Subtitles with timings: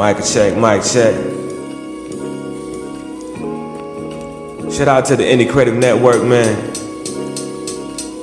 [0.00, 1.14] Mic check, mic check.
[4.72, 6.74] Shout out to the Indie Creative Network, man.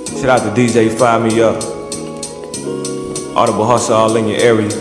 [0.08, 1.58] Shout out to DJ Fire Me Up.
[3.38, 4.72] Audible Hustle all in your area.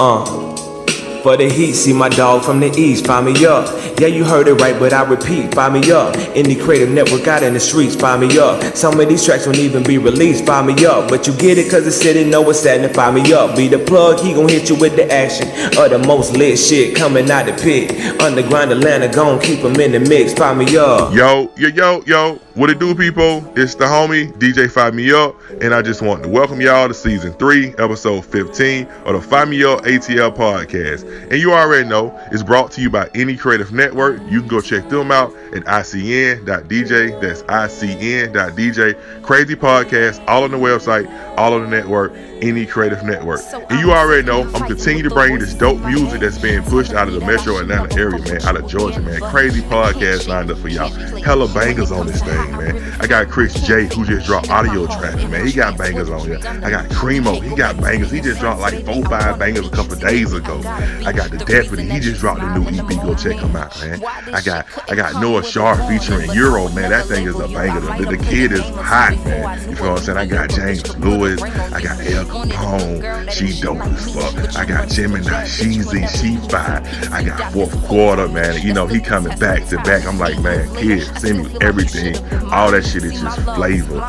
[0.00, 0.24] Uh.
[1.22, 3.68] For the heat, see my dog from the east, find me up.
[3.98, 6.14] Yeah, you heard it right, but I repeat, find me up.
[6.14, 8.76] Indie Creative Network out in the streets, find me up.
[8.76, 11.08] Some of these tracks won't even be released, find me up.
[11.10, 13.56] But you get it cause the city know what's happening, find me up.
[13.56, 15.48] Be the plug, he gon' hit you with the action.
[15.76, 18.20] Of the most lit shit coming out the pit.
[18.22, 21.12] Underground Atlanta, gon' keep them in the mix, find me up.
[21.12, 22.40] Yo, yo, yo, yo.
[22.58, 23.52] What it do, people?
[23.56, 26.92] It's the homie, DJ Fire Me Up, and I just want to welcome y'all to
[26.92, 31.06] season 3, episode 15 of the Fire Me Up ATL podcast.
[31.30, 34.20] And you already know, it's brought to you by Indie Creative Network.
[34.28, 37.20] You can go check them out at icn.dj.
[37.20, 39.22] That's icn.dj.
[39.22, 43.40] Crazy podcast, all on the website, all on the network, Indie Creative Network.
[43.70, 46.92] And you already know, I'm continuing to bring you this dope music that's being pushed
[46.92, 49.20] out of the metro Atlanta area, man, out of Georgia, man.
[49.20, 50.90] Crazy podcast lined up for y'all.
[51.22, 53.00] Hella bangers on this thing man.
[53.00, 55.46] I got Chris J, who just dropped audio tracks, man.
[55.46, 56.38] He got bangers on here.
[56.38, 58.10] I got Cremo, he got bangers.
[58.10, 60.60] He just dropped like four, five bangers a couple days ago.
[60.64, 62.88] I got the Deputy, he just dropped a new EP.
[63.02, 64.02] Go check him out, man.
[64.04, 66.90] I got I got Noah Sharp featuring Euro, man.
[66.90, 67.80] That thing is a banger.
[67.80, 69.70] The, the kid is hot, man.
[69.70, 70.18] You feel what I'm saying?
[70.18, 74.56] I got James Lewis, I got El Capone, she dope as fuck.
[74.56, 76.84] I got Gemini, Sheezy, she fine.
[77.12, 78.60] I got fourth quarter, man.
[78.62, 80.06] You know, he coming back to back.
[80.06, 82.14] I'm like, man, kid, send me everything
[82.46, 84.00] all that shit is just flavor.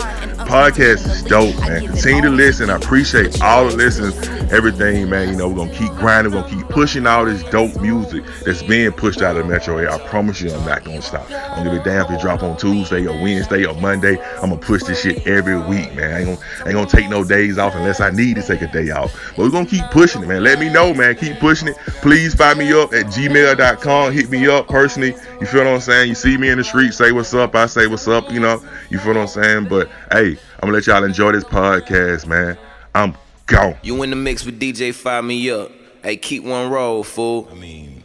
[0.50, 1.86] Podcast is dope, man.
[1.88, 2.70] Continue to listen.
[2.70, 4.16] I appreciate all the listens,
[4.52, 5.30] everything, man.
[5.30, 8.64] You know, we're gonna keep grinding, we're gonna keep pushing all this dope music that's
[8.64, 9.94] being pushed out of metro area.
[9.94, 11.30] I promise you I'm not gonna stop.
[11.32, 14.18] I'm gonna be damn if it drop on Tuesday or Wednesday or Monday.
[14.36, 16.14] I'm gonna push this shit every week, man.
[16.14, 18.72] I ain't gonna, ain't gonna take no days off unless I need to take a
[18.72, 19.34] day off.
[19.36, 20.44] But we're gonna keep pushing it, man.
[20.44, 21.16] Let me know, man.
[21.16, 21.78] Keep pushing it.
[22.02, 24.14] Please find me up at gmail.com.
[24.14, 25.16] Hit me up personally.
[25.40, 26.10] You feel what I'm saying?
[26.10, 27.56] You see me in the street, say what's up.
[27.56, 28.64] I say what's up, you know.
[28.90, 29.68] You feel what I'm saying?
[29.68, 32.58] But hey, I'm gonna let y'all enjoy this podcast, man.
[32.96, 33.16] I'm
[33.50, 33.76] gone.
[33.82, 35.72] You in the mix with DJ Fire Me Up.
[36.04, 37.50] Hey, keep one roll, fool.
[37.52, 38.04] I mean,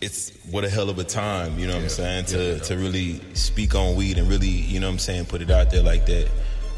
[0.00, 3.20] it's what a hell of a time, you know what I'm saying, to, to really
[3.34, 6.06] speak on weed and really, you know what I'm saying, put it out there like
[6.06, 6.28] that.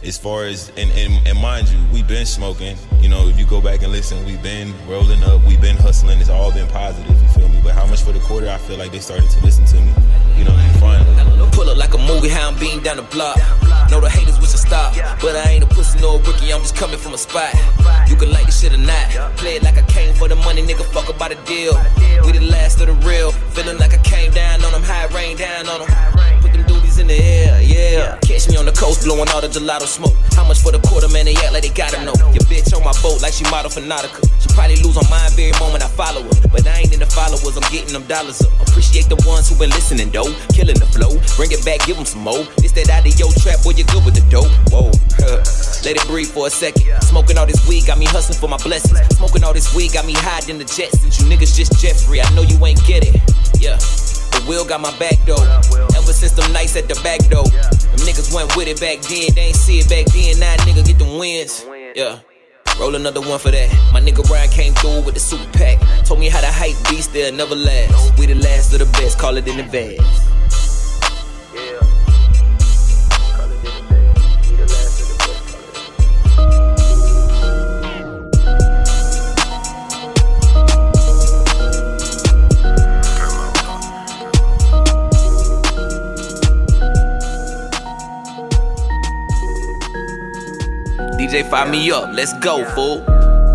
[0.03, 3.47] As far as, and, and, and mind you, we've been smoking, you know, if you
[3.47, 7.21] go back and listen, we've been rolling up, we've been hustling, it's all been positive,
[7.21, 7.61] you feel me?
[7.63, 9.93] But how much for the quarter, I feel like they started to listen to me,
[10.37, 11.16] you know, and finally.
[11.57, 13.39] Pull up like a movie, how I'm being down the block.
[13.91, 16.61] Know the haters wish to stop, but I ain't a pussy nor a rookie, I'm
[16.61, 17.55] just coming from a spot.
[18.11, 19.09] You can like this shit or not.
[19.39, 21.73] Play it like I came for the money, nigga, fuck about a deal.
[22.27, 25.39] We the last of the real, feeling like I came down on them, high rain
[25.39, 25.89] down on them.
[26.43, 26.67] Put them
[26.97, 28.19] duties in the air, yeah.
[28.21, 30.15] Catch me on the coast, blowing all the gelato smoke.
[30.35, 31.25] How much for the quarter, man?
[31.27, 32.15] They act like they gotta know.
[32.33, 34.23] Your bitch on my boat like she model for Nautica.
[34.41, 36.49] She probably lose on mine very moment I follow her.
[36.49, 38.53] But I ain't in the followers, I'm getting them dollars up.
[38.69, 40.31] Appreciate the ones who been listening, though.
[40.53, 41.17] Killing the flow.
[41.37, 42.45] Bring it back, give them some more.
[42.65, 44.51] It's that audio trap, boy, you good with the dope.
[44.73, 44.93] Whoa.
[45.85, 46.83] Let it breathe for a second.
[47.03, 48.99] Smoking all this weed, got me hustling for my blessings.
[49.17, 51.01] Smoking all this weed, got me hiding the jets.
[51.01, 53.21] Since you niggas just Jeffrey, I know you ain't get it.
[53.61, 53.79] Yeah.
[54.37, 55.41] The wheel got my back though.
[55.97, 57.49] Ever since them nights at the back though.
[57.49, 60.39] Them niggas went with it back then, they ain't see it back then.
[60.39, 61.65] Now nigga get them wins.
[61.97, 62.21] Yeah.
[62.79, 63.73] Roll another one for that.
[63.93, 65.81] My nigga Ryan came through with the super pack.
[66.05, 68.19] Told me how to hype beast, they'll never last.
[68.19, 70.05] We the last of the best, call it in advance.
[91.27, 93.01] DJ fire me up, let's go, fool.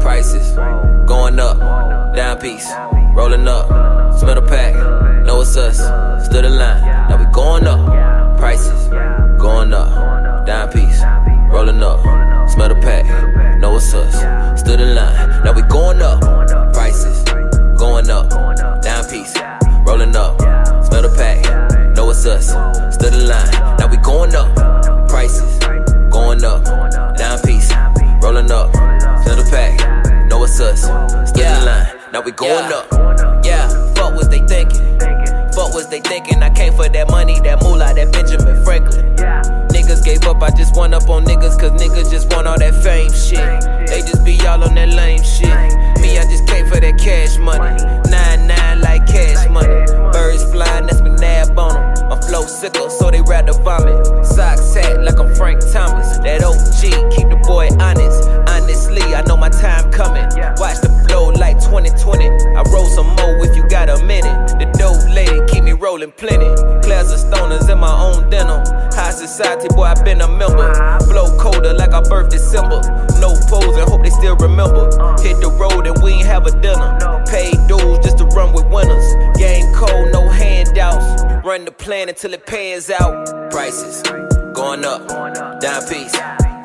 [0.02, 0.52] Prices
[1.08, 1.58] going up,
[2.14, 2.70] down piece,
[3.16, 3.66] rolling up,
[4.20, 4.76] smell the pack,
[5.26, 5.78] know it's us,
[6.26, 8.38] stood in line, now we going up.
[8.38, 8.90] Prices
[9.40, 11.02] going up, down piece,
[11.50, 12.02] rolling up,
[12.50, 13.06] smell the pack,
[13.62, 16.20] know it's us, stood in line, now we going up.
[16.74, 17.24] Prices
[17.80, 18.30] going up,
[18.82, 19.34] down piece,
[19.88, 20.38] rolling up,
[20.84, 22.52] smell the pack, know it's us,
[32.12, 32.78] now we going Yeah.
[32.78, 33.46] up.
[33.46, 35.00] Yeah, fuck what they thinking.
[35.54, 36.42] Fuck what they thinking.
[36.44, 39.16] I came for that money, that moolah, that Benjamin Franklin.
[39.72, 42.76] Niggas gave up, I just went up on niggas, cause niggas just want all that
[42.84, 43.40] fame shit.
[43.88, 45.48] They just be all on that lame shit.
[46.02, 47.84] Me, I just came for that cash money.
[48.10, 49.86] Nine nine like cash money.
[50.12, 52.10] Birds flying, that's McNabb on them.
[52.10, 54.26] My flow sicker, so they rather vomit.
[54.26, 56.18] Socks hat like I'm Frank Thomas.
[56.20, 58.21] That OG, keep the boy honest
[58.72, 60.24] honestly, I know my time coming.
[60.58, 62.28] Watch the flow like 2020.
[62.56, 64.60] I roll some more if you got a minute.
[64.60, 66.48] The dope lady keep me rolling plenty.
[66.82, 68.64] Class of stoners in my own denim.
[68.94, 70.74] High society, boy, I been a member.
[71.06, 72.82] Flow colder like I birthed December.
[73.20, 74.86] No posing, hope they still remember.
[75.22, 76.98] Hit the road and we ain't have a dinner.
[77.28, 79.08] Paid dues just to run with winners.
[79.38, 81.24] Game cold, no handouts.
[81.46, 83.52] Run the plan until it pans out.
[83.52, 84.02] Prices
[84.54, 85.08] going up,
[85.62, 86.16] down piece,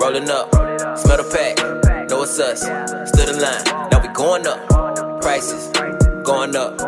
[0.01, 0.51] rolling up,
[0.99, 2.61] smell the pack know it's us.
[3.11, 5.21] Stood in line, now we going up.
[5.21, 5.69] Prices
[6.23, 6.79] going up,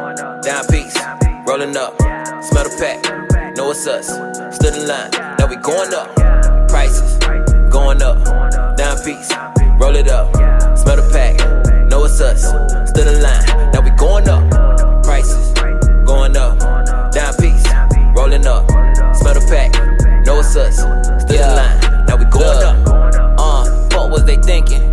[0.42, 0.96] down piece,
[1.46, 1.96] rolling up.
[2.42, 4.06] Smell the pack, know it's us.
[4.54, 6.14] Stood in line, now we going up.
[6.68, 7.16] Prices
[7.70, 8.24] going up,
[8.76, 9.30] down piece,
[9.80, 10.32] roll it up.
[10.78, 11.36] Smell the pack,
[11.88, 12.42] know it's us.
[12.90, 15.02] Stood in line, now we going up.
[15.02, 15.52] Prices
[16.04, 16.58] going up,
[17.12, 17.66] down piece,
[18.16, 18.68] rolling up.
[19.16, 19.72] Smell the pack,
[20.24, 20.76] know it's us.
[21.22, 22.76] Stood in line, now we going up.
[23.40, 24.87] Uh, what was they thinking?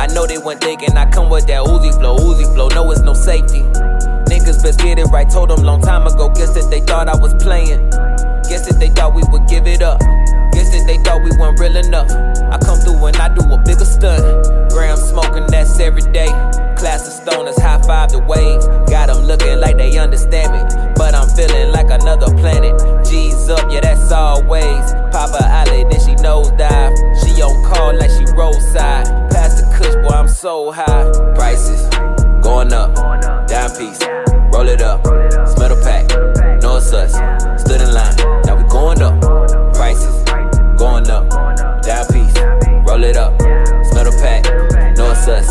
[0.00, 3.02] I know they weren't thinking I come with that Uzi flow, Uzi flow, no it's
[3.02, 3.60] no safety.
[4.32, 6.30] Niggas best get it right, told them long time ago.
[6.30, 7.90] Guess that they thought I was playing.
[8.48, 10.00] Guess that they thought we would give it up.
[10.70, 12.10] They thought we weren't real enough.
[12.10, 14.22] I come through and I do a bigger stunt.
[14.70, 16.26] Graham smoking, that's every day.
[16.76, 18.60] Class of stoners, high five the wave.
[18.88, 20.92] Got them looking like they understand me.
[20.96, 22.74] But I'm feeling like another planet.
[23.06, 24.92] G's up, yeah, that's always.
[25.12, 26.90] Papa Alley, then she nosedive.
[27.22, 29.06] She on call like she roadside.
[29.30, 31.10] Past the kush, boy, I'm so high.
[31.34, 31.88] Prices
[32.42, 32.94] going up,
[33.46, 34.00] down piece,
[34.52, 35.04] roll it up,
[35.46, 36.08] smell the pack,
[36.62, 37.62] no us.
[37.62, 39.19] Stood in line, now we going up.
[40.80, 41.28] Going up,
[41.82, 42.34] down piece,
[42.88, 44.44] roll it up, smell the pack,
[44.96, 45.46] know it's us.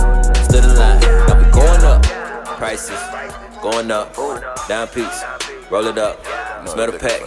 [0.46, 2.02] Stood in line, now we going up.
[2.58, 3.00] Prices
[3.62, 4.16] going up,
[4.68, 5.24] down piece,
[5.70, 6.26] roll it up,
[6.66, 7.22] smell the pack,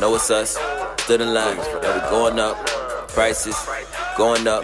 [0.00, 0.56] know it's us.
[1.02, 2.56] Stood in line, now we going up.
[3.08, 3.56] Prices
[4.16, 4.62] going up,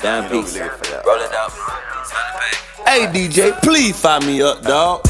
[0.00, 1.50] down piece, roll it up.
[2.86, 5.04] Hey DJ, please fire me up, dog.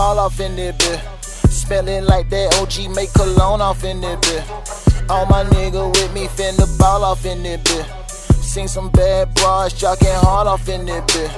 [0.00, 1.00] Fall off in bit.
[1.50, 4.42] Smelling like that OG make cologne off in there, bit.
[5.10, 7.84] All my nigga with me finna ball off in there, bit.
[8.08, 11.30] Seen some bad bras jocking hard off in there, bit.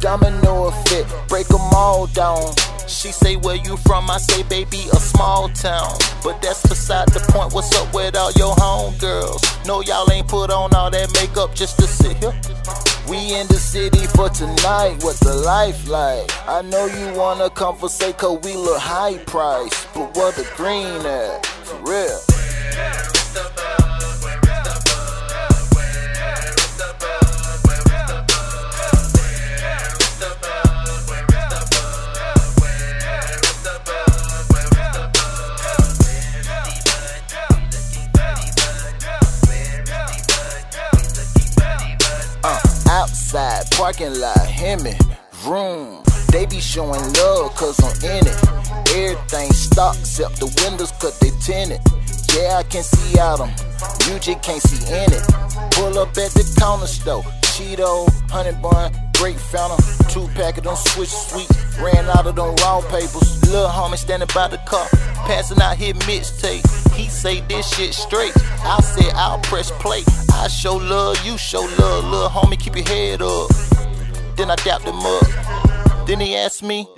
[0.00, 2.54] Domino effect, break 'em all down.
[2.86, 4.10] She say, Where you from?
[4.10, 5.96] I say, Baby, a small town.
[6.22, 7.52] But that's beside the point.
[7.52, 9.66] What's up with all your homegirls?
[9.66, 12.34] No, y'all ain't put on all that makeup just to sit here.
[13.08, 16.28] We in the city for tonight, what's the life like?
[16.48, 21.46] I know you wanna conversate cause we look high price, but what the green at?
[21.46, 23.65] For real.
[43.86, 44.98] Parking lot, Hemi,
[45.46, 46.02] room.
[46.32, 48.36] They be showing love cause I'm in it.
[48.96, 51.78] Everything stock except the windows cut they tinted.
[52.34, 53.50] Yeah, I can see out them.
[54.10, 55.22] You just can't see in it.
[55.78, 57.22] Pull up at the counter store.
[57.54, 61.48] Cheeto, honey bun, grape fountain, two pack of them switch sweet.
[61.80, 63.42] Ran out of them raw papers.
[63.50, 64.86] Lil' homie standing by the car,
[65.26, 66.64] passing out his mixtape.
[66.94, 68.32] He say this shit straight.
[68.64, 70.02] I said I'll press play.
[70.32, 72.04] I show love, you show love.
[72.04, 73.50] Lil' homie, keep your head up.
[74.36, 76.06] Then I dapped him up.
[76.06, 76.88] Then he asked me.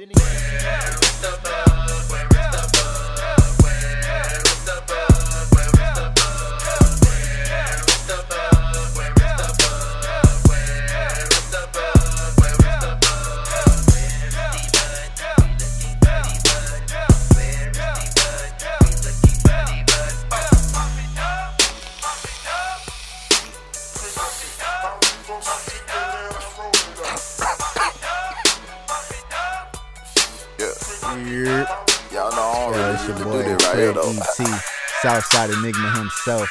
[35.31, 36.51] Southside Enigma himself.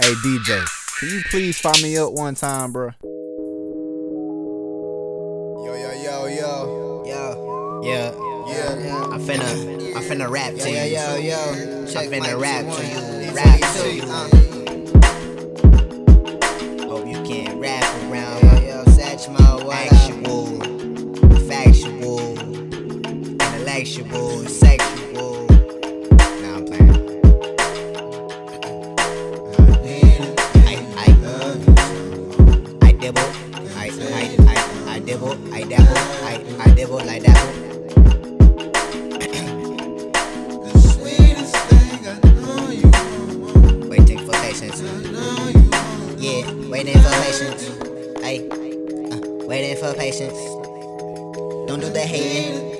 [0.00, 0.64] Hey DJ,
[0.98, 2.90] can you please fire me up one time, bro?
[5.64, 7.04] Yo, yo, yo, yo.
[7.06, 8.12] Yo, yeah,
[8.46, 9.04] Yeah, yeah.
[9.04, 10.94] I'm finna, I'm finna rap to Yo, you.
[10.94, 11.80] yo, yo, yo.
[11.80, 14.02] I'm finna rap to you, rap to you.
[14.02, 14.57] uh.
[37.20, 37.58] that one.
[43.88, 44.80] Waiting for patience.
[46.18, 47.68] Yeah, waiting for patience.
[48.22, 50.38] Hey, uh, waiting for patience.
[51.66, 52.78] Don't do the hand.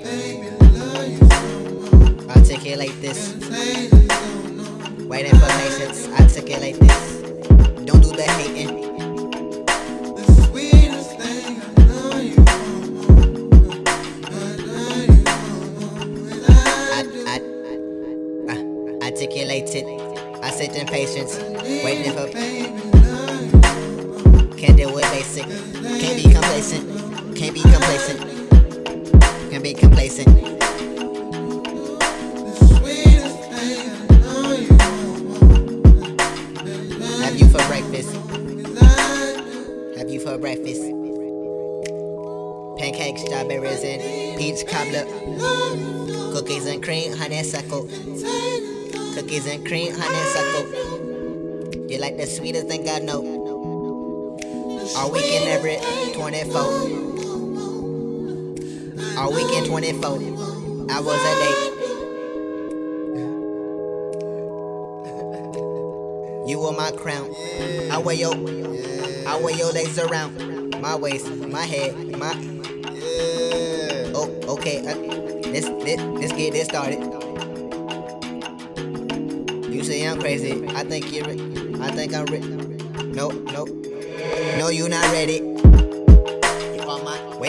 [2.29, 3.33] Articulate this.
[5.07, 6.07] Waiting for patience.
[6.19, 7.21] Articulate this.
[7.85, 8.88] Don't do the hating.
[56.29, 56.61] 24.
[59.17, 60.09] Our weekend 24.
[60.91, 61.55] I was a day.
[66.47, 67.33] You were my crown.
[67.89, 68.35] I wear your,
[69.27, 72.35] I wear your legs around my waist, my head, my.
[74.13, 74.85] Oh, okay.
[74.85, 74.97] Uh,
[75.49, 76.99] let's let, let's get this started.
[79.73, 80.63] You say I'm crazy.
[80.75, 81.25] I think you're.
[81.25, 82.27] Re- I think I'm.
[82.27, 82.39] Re-
[83.15, 83.65] no, no,
[84.59, 84.69] no.
[84.69, 85.48] you're not ready.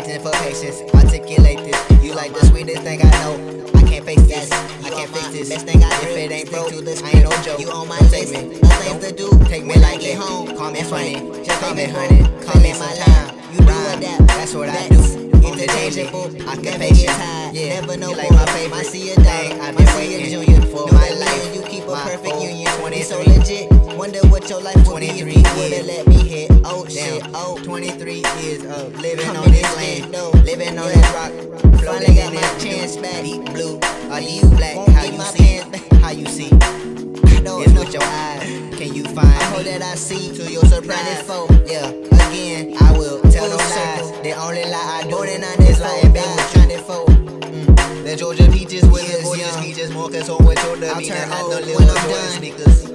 [0.01, 0.81] You waiting for patience.
[0.95, 2.03] Articulate this.
[2.03, 3.69] You like the sweetest thing I know.
[3.75, 4.51] I can't face this.
[4.51, 5.49] I can't face this.
[5.51, 7.61] Best thing I if it ain't broke, I ain't no joke.
[7.61, 8.33] You on my list.
[8.33, 9.29] Nothing to do.
[9.45, 10.57] Take me like it home.
[10.57, 11.21] Call me funny.
[11.45, 12.23] Just call me honey.
[12.47, 13.37] Call me my time.
[13.53, 14.27] You do adapt.
[14.29, 15.29] That's what I do.
[15.45, 17.13] Interchangeable, occupation.
[17.53, 18.79] Yeah, never know like my favorite.
[18.79, 19.61] I see a thing.
[19.61, 21.55] I've been waiting junior for my life.
[21.55, 22.73] You keep a perfect union.
[22.81, 23.71] 20 so legit.
[23.99, 26.50] Wonder what your life would be if you would've let me hit.
[26.73, 27.21] Oh shit.
[27.35, 30.13] Oh, 23 years of living on this land.
[30.45, 31.33] Living on this rock.
[31.81, 33.25] Floating got my chance back.
[33.25, 33.81] Deep blue.
[34.09, 34.77] Are you black?
[34.91, 35.63] How you see?
[35.99, 36.51] How you see?
[36.53, 38.43] It's with your eyes.
[38.79, 41.27] Can you find I hope that I see to your surprise.
[41.67, 44.13] Yeah, again, I will tell no lies.
[44.23, 47.09] The only lie I do then I is lying been with trying to fold.
[47.09, 48.05] Mm.
[48.05, 51.87] The Georgia peaches with the Georgia peaches, more concerned with your demeanor, not the little
[51.87, 52.89] Jordan sneakers.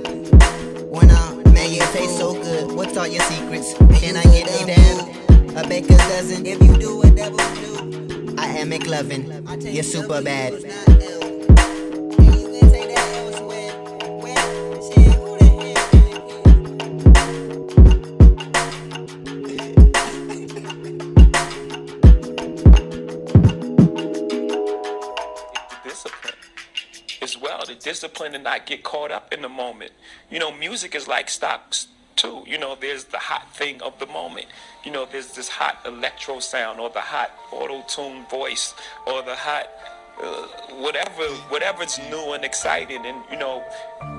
[0.89, 1.25] When I'm
[1.65, 2.72] man, you taste so good.
[2.75, 3.74] What's all your secrets?
[4.00, 5.57] Can I get a down?
[5.57, 6.45] A dozen.
[6.45, 9.74] If you do what devil do, I am McLovin.
[9.74, 11.14] You're super bad.
[27.96, 29.92] Discipline to not get caught up in the moment.
[30.30, 31.88] You know, music is like stocks
[32.18, 32.44] too.
[32.46, 34.48] You know, there's the hot thing of the moment.
[34.84, 38.74] You know, there's this hot electro sound or the hot auto tune voice
[39.08, 39.70] or the hot
[40.22, 40.48] uh,
[40.84, 41.24] whatever
[41.54, 43.62] whatever's new and exciting and you know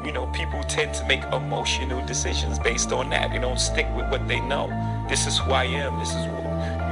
[0.04, 4.06] you know people tend to make emotional decisions based on that they don't stick with
[4.10, 4.68] what they know
[5.08, 6.24] this is who i am this is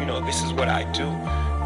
[0.00, 1.04] you know this is what i do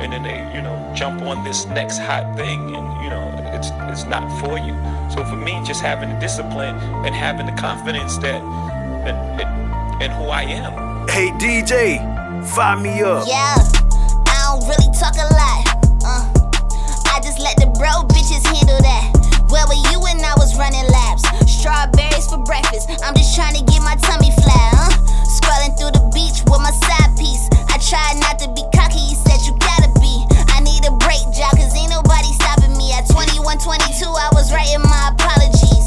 [0.00, 3.70] and then they you know jump on this next hot thing and you know it's
[3.92, 4.74] it's not for you
[5.10, 8.40] so for me just having the discipline and having the confidence that
[9.08, 11.96] in, in, in who i am Hey DJ,
[12.52, 13.24] fire me up.
[13.26, 13.56] Yeah,
[14.28, 15.64] I don't really talk a lot.
[16.04, 16.20] Uh,
[17.08, 19.08] I just let the bro bitches handle that.
[19.48, 21.24] Where were you when I was running laps?
[21.48, 22.92] Strawberries for breakfast.
[23.00, 24.92] I'm just trying to get my tummy flat, huh?
[25.24, 27.48] Scrolling through the beach with my side piece.
[27.72, 29.07] I tried not to be cocky,
[31.38, 32.90] job, cause ain't nobody stopping me.
[32.90, 35.86] At 21, 22, I was writing my apologies.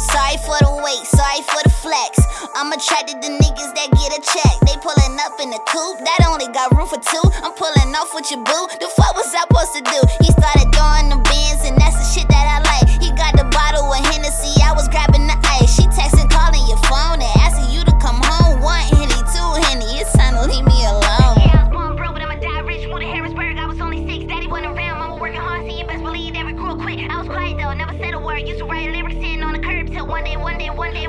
[0.00, 2.16] Sorry for the wait, sorry for the flex.
[2.56, 4.54] I'm attracted to niggas that get a check.
[4.64, 7.24] They pulling up in the coupe, that only got room for two.
[7.44, 8.64] I'm pulling off with your boo.
[8.80, 10.00] The fuck was I supposed to do?
[10.24, 12.88] He started throwing the bins, and that's the shit that I like.
[12.96, 15.27] He got the bottle of Hennessy, I was grabbing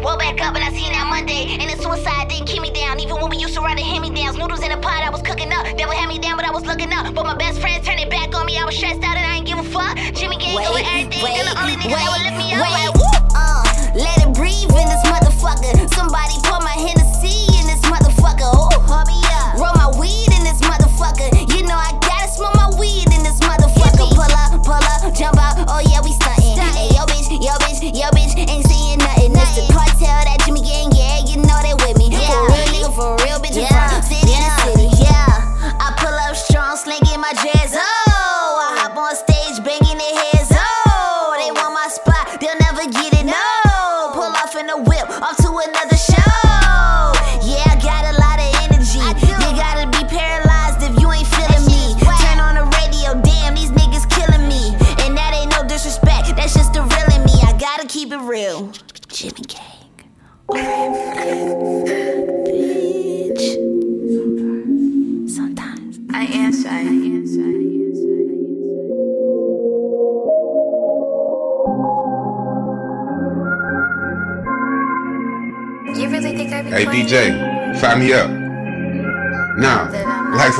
[0.01, 1.57] Woke back up and I seen that Monday.
[1.59, 2.99] And the suicide didn't keep me down.
[2.99, 5.09] Even when we used to ride the hand me downs, noodles in a pot, I
[5.09, 5.65] was cooking up.
[5.77, 7.13] Devil had me down, but I was looking up.
[7.13, 8.57] But my best friends turned it back on me.
[8.57, 9.97] I was stressed out and I ain't give a fuck.
[10.15, 11.25] Jimmy gang going everything.
[11.25, 12.98] and the only nigga that would lift me up like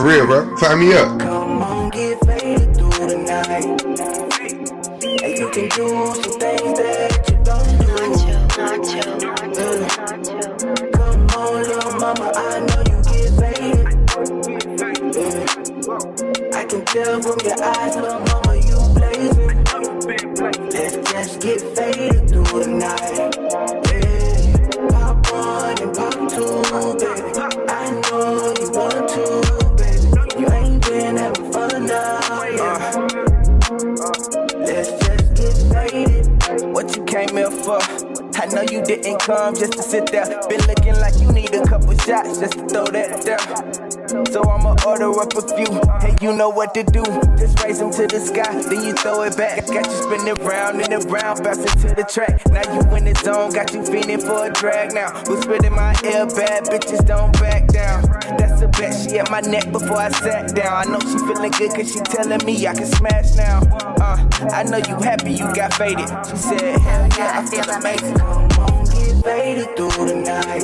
[0.10, 0.58] real, bro.
[0.58, 1.29] Fire me up.
[38.96, 40.26] Didn't come just to sit there.
[40.50, 44.26] Been looking like you need a couple shots just to throw that down.
[44.34, 45.70] So I'ma order up a few.
[46.02, 47.04] Hey, you know what to do.
[47.38, 49.68] Just raise them to the sky, then you throw it back.
[49.68, 52.42] Got you spinning round and around, bouncing to the track.
[52.50, 55.14] Now you in the zone, got you feeling for a drag now.
[55.30, 58.02] Whispered in my ear, bad bitches don't back down.
[58.40, 60.74] That's a bet, she at my neck before I sat down.
[60.74, 63.62] I know she feeling good cause she telling me I can smash now.
[64.02, 64.18] Uh,
[64.52, 66.10] I know you happy you got faded.
[66.26, 68.49] She said, hell yeah, I feel amazing.
[69.24, 70.64] Faded through the night.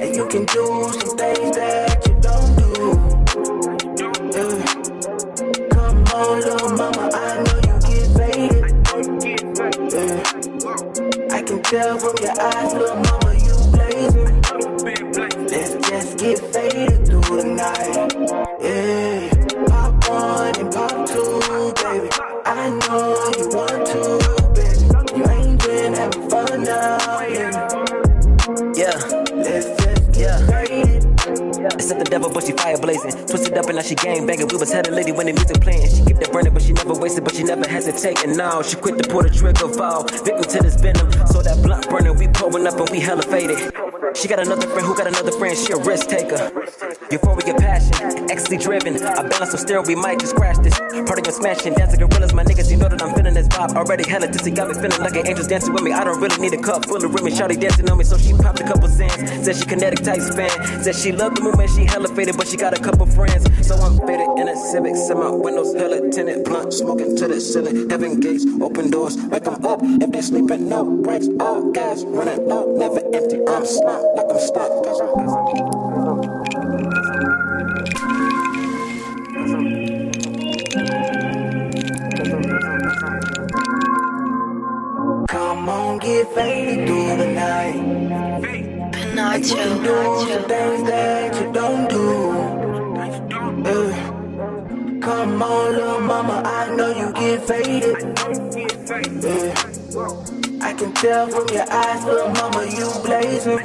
[0.00, 2.72] And you can do some things that you don't do.
[4.34, 4.56] Yeah.
[5.70, 8.62] Come on, little mama, I know you get faded.
[9.92, 11.34] Yeah.
[11.34, 14.42] I can tell from your eyes, little mama, you blazing.
[15.48, 18.07] Let's just get faded through the night.
[32.38, 33.10] But she fire blazing.
[33.26, 34.46] Twisted up and now she gang banging.
[34.46, 35.88] We was had a lady when the music playing.
[35.90, 38.36] She kept it burning, but she never wasted, but she never hesitating.
[38.36, 41.10] Now she quit to pull the trigger, fall victim to this venom.
[41.26, 43.58] So that blunt burning, we pulling up and we hella faded.
[44.14, 46.50] She got another friend who got another friend, she a risk taker.
[47.10, 48.94] Euphoria passion, ecstasy driven.
[49.02, 50.78] I balance so still, we might just crash this.
[50.78, 53.76] Party and smashing, dancing gorillas, my niggas, you know that I'm feeling this vibe.
[53.76, 55.92] Already hella dizzy, got me feeling like an angel's dancing with me.
[55.92, 58.34] I don't really need a cup full of Remy, shawty dancing on me, so she
[58.34, 59.16] popped a couple sands.
[59.44, 62.58] Said she kinetic Tyson fan, said she loved the movement, she hella faded, but she
[62.58, 63.44] got a couple friends.
[63.66, 67.88] So I'm faded in a Civic, semi windows, hella tinted, blunt, smoking to the ceiling.
[67.88, 69.80] Heaven gates, open doors, wake 'em up.
[69.82, 73.40] If they sleeping, no brakes, all gas, running low, never empty.
[73.48, 75.67] I'm slumped like I'm stuck, cause I'm, cause
[85.68, 87.76] Come on, get faded through the night.
[89.18, 92.04] And you can do some things that you don't do.
[93.68, 95.00] Yeah.
[95.02, 97.96] Come on, little mama, I know you get faded.
[99.22, 100.66] Yeah.
[100.66, 103.60] I can tell from your eyes, little mama, you blazing.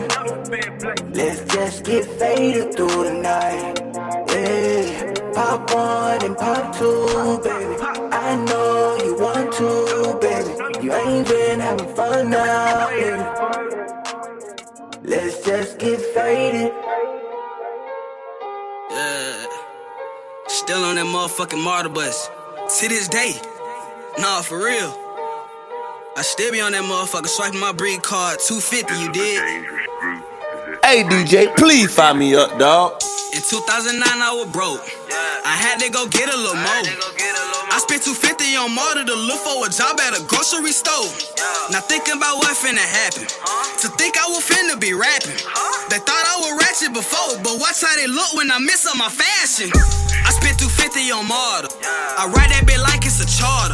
[1.14, 3.80] Let's just get faded through the night.
[4.28, 5.14] Yeah.
[5.34, 7.82] Pop one and pop two, baby.
[8.12, 10.53] I know you want to, baby.
[10.84, 13.24] You ain't been having fun now, baby.
[15.04, 16.74] Let's just get faded.
[18.92, 19.46] Yeah.
[20.50, 22.30] Still on that motherfucking martyr bus.
[22.80, 23.32] To this day.
[24.20, 24.94] Nah, for real.
[26.18, 29.66] I still be on that motherfucker swiping my breed card 250, you did?
[30.84, 33.02] Hey DJ, please fire me up, dog.
[33.34, 34.84] In 2009, I was broke.
[35.46, 37.53] I had to go get a little more.
[37.74, 41.10] I spent 250 on motor to look for a job at a grocery store.
[41.74, 43.26] Now thinking about what finna happen.
[43.26, 45.42] To think I was finna be rapping.
[45.90, 48.94] They thought I was ratchet before, but watch how they look when I miss up
[48.94, 49.74] my fashion.
[49.74, 51.74] I spent 250 on motor.
[51.82, 53.74] I ride that bit like it's a charter.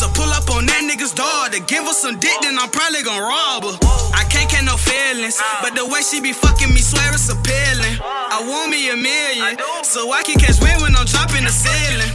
[0.00, 3.20] To pull up on that nigga's to give her some dick, then I'm probably gon'
[3.20, 3.76] rob her.
[4.16, 8.00] I can't get no feelings, but the way she be fucking me, swear it's appealing.
[8.00, 12.08] I want me a million, so I can catch wind when I'm dropping the ceiling.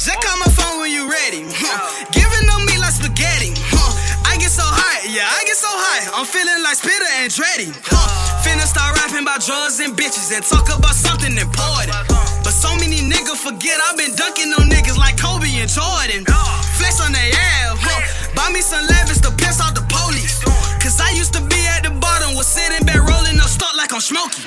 [0.00, 0.49] Just when
[0.90, 1.46] you ready.
[1.46, 1.86] Huh.
[2.10, 3.54] Giving on me like spaghetti.
[3.70, 3.94] Huh.
[4.26, 6.10] I get so high, yeah, I get so high.
[6.18, 7.70] I'm feeling like Spitter and Dreddy.
[7.86, 8.42] Huh.
[8.42, 11.94] Finna start rapping about drugs and bitches and talk about something important.
[12.42, 16.26] But so many niggas forget I've been dunking on niggas like Kobe and Jordan.
[16.74, 18.02] Flex on their ass, huh.
[18.34, 20.42] Buy me some lavish to piss off the police.
[20.82, 23.94] Cause I used to be at the bottom, was sitting back rolling up stuck like
[23.94, 24.42] I'm smoking.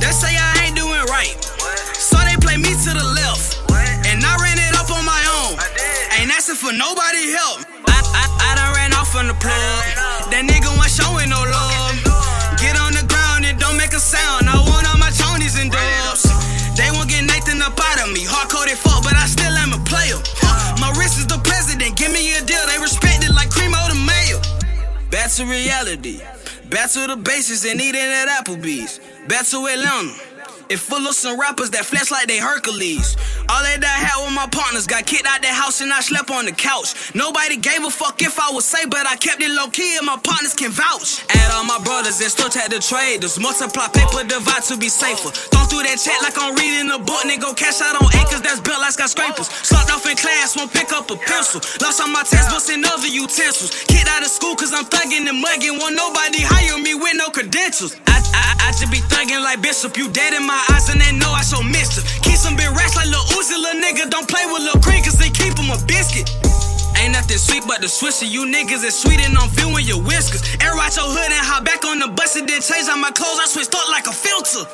[0.00, 1.36] They say I ain't doing right.
[1.96, 3.05] So they play me to the
[6.56, 7.60] asking for nobody help.
[7.86, 9.84] I, I, I done ran off on the plug.
[10.30, 11.96] That nigga wasn't showing no love.
[12.58, 14.48] Get on the ground and don't make a sound.
[14.48, 16.24] I want all my chonies and dubs.
[16.76, 18.24] They won't get Nathan up out of me.
[18.24, 20.18] Hardcoded fuck, but I still am a player.
[20.80, 21.96] My wrist is the president.
[21.96, 22.64] Give me a deal.
[22.66, 24.40] They respect it like cream of the mayo.
[25.10, 26.20] Back to reality.
[26.70, 29.00] Back to the bases and eating at Applebee's.
[29.28, 30.35] Back to Atlanta.
[30.68, 33.14] It full of some rappers that flex like they Hercules.
[33.46, 36.26] All that I had with my partners got kicked out the house and I slept
[36.26, 37.14] on the couch.
[37.14, 40.02] Nobody gave a fuck if I was safe, but I kept it low key and
[40.02, 41.22] my partners can vouch.
[41.30, 43.38] Add all my brothers and still tag the traders.
[43.38, 45.30] Multiply paper divide to be safer.
[45.54, 47.22] Thumb through that check like I'm reading a book.
[47.22, 49.46] Nigga, go cash out on acres that's built like skyscrapers.
[49.62, 51.62] Slugged off in class, won't pick up a pencil.
[51.78, 53.70] Lost all my textbooks and other utensils.
[53.86, 55.78] Kicked out of school cause I'm thugging and mugging.
[55.78, 57.94] Won't nobody hire me with no credentials.
[58.10, 59.96] I, I, I should be thugging like Bishop.
[59.96, 62.02] You dead in my eyes and they know I show mischief.
[62.22, 64.10] Keep some big racks like Lil Uzi, lil nigga.
[64.10, 66.26] Don't play with Lil Creek cause they keep him a biscuit.
[66.98, 68.28] Ain't nothing sweet but the swisher.
[68.28, 70.42] You niggas is sweet and I'm viewing your whiskers.
[70.64, 73.10] Air out your hood and hop back on the bus and then change out my
[73.10, 73.38] clothes.
[73.38, 74.64] I switched up like a filter.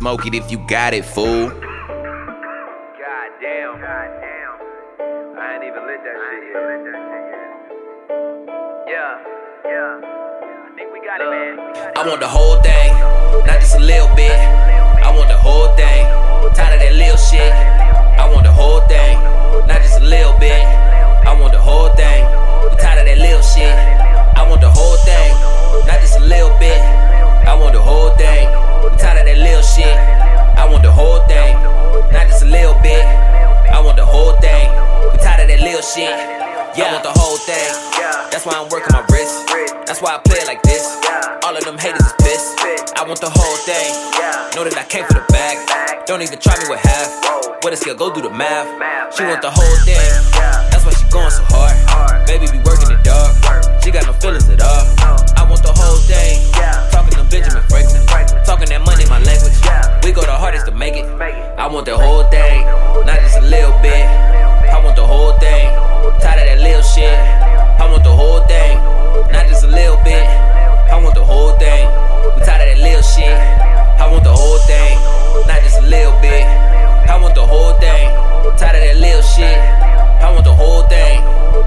[0.00, 1.50] Smoke it if you got it, fool.
[1.50, 3.78] God damn.
[3.78, 4.56] God damn.
[5.36, 6.80] I ain't even lit that shit yet.
[8.88, 9.20] Yeah.
[9.64, 10.29] Yeah.
[11.10, 11.92] I think uh, we got it, man.
[11.96, 12.94] I want the whole thing,
[13.42, 14.30] not just a little bit.
[14.30, 16.06] I want the whole thing.
[16.54, 17.50] Tired of that little shit.
[17.50, 19.18] I want the whole thing,
[19.66, 20.62] not just a little bit.
[21.26, 22.22] I want the whole thing.
[22.70, 23.74] We tired of that little shit.
[24.38, 25.34] I want the whole thing,
[25.82, 26.78] not just a little bit.
[26.78, 28.46] I want the whole thing.
[28.86, 29.90] We tired of that little shit.
[29.90, 31.58] I want the whole thing,
[32.14, 33.02] not just a little bit.
[33.02, 34.69] I want the whole thing.
[35.08, 36.12] We tired of that little shit.
[36.76, 37.70] Yeah, I want the whole thing.
[38.30, 39.48] That's why I'm working my wrist.
[39.88, 40.86] That's why I play it like this.
[41.42, 42.60] All of them haters is pissed.
[42.94, 43.90] I want the whole thing.
[44.54, 45.56] Know that I came for the bag.
[46.06, 47.10] Don't even try me with half.
[47.62, 48.70] What a skill, go do the math.
[49.16, 49.98] She want the whole thing.
[50.70, 51.74] That's why she going so hard.
[52.26, 53.34] Baby be working it dog.
[53.82, 54.86] She got no feelings at all.
[55.34, 56.38] I want the whole thing.
[56.94, 58.06] Talking to Benjamin Franklin.
[58.46, 59.58] Talking that money, my language.
[60.06, 61.04] We go the hardest to make it.
[61.58, 62.64] I want the whole thing,
[63.04, 64.29] not just a little bit.
[64.72, 65.66] I want the whole thing.
[66.20, 67.18] Tired of that little shit.
[67.80, 68.78] I want the whole thing,
[69.32, 70.26] not just a little bit.
[70.90, 71.86] I want the whole thing.
[72.36, 73.38] We tired of that little shit.
[74.00, 74.98] I want the whole thing,
[75.46, 76.44] not just a little bit.
[76.44, 78.14] I want the whole thing.
[78.58, 79.58] Tired of that little shit.
[80.22, 81.24] I want the whole thing,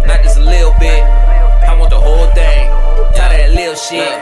[0.07, 1.03] not just a little bit.
[1.03, 2.69] I want the whole thing.
[3.15, 4.13] Tired of that little shit.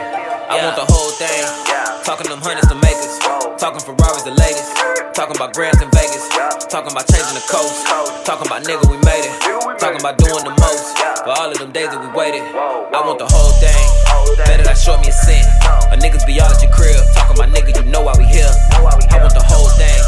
[0.50, 1.91] I want the whole thing.
[2.02, 3.14] Talking them hundreds to makers.
[3.62, 4.74] Talking Ferraris the latest.
[5.14, 6.26] Talking about grams in Vegas.
[6.66, 7.86] Talking about changing the coast.
[8.26, 9.34] Talking about nigga, we made it.
[9.78, 10.98] Talking about doing the most.
[11.22, 12.42] For all of them days that we waited.
[12.42, 13.86] I want the whole thing.
[14.42, 15.46] Better not show me a cent.
[15.94, 16.98] A niggas be all at your crib.
[17.14, 18.50] Talking about nigga, you know why we here.
[18.74, 18.82] I
[19.22, 20.02] want the whole thing.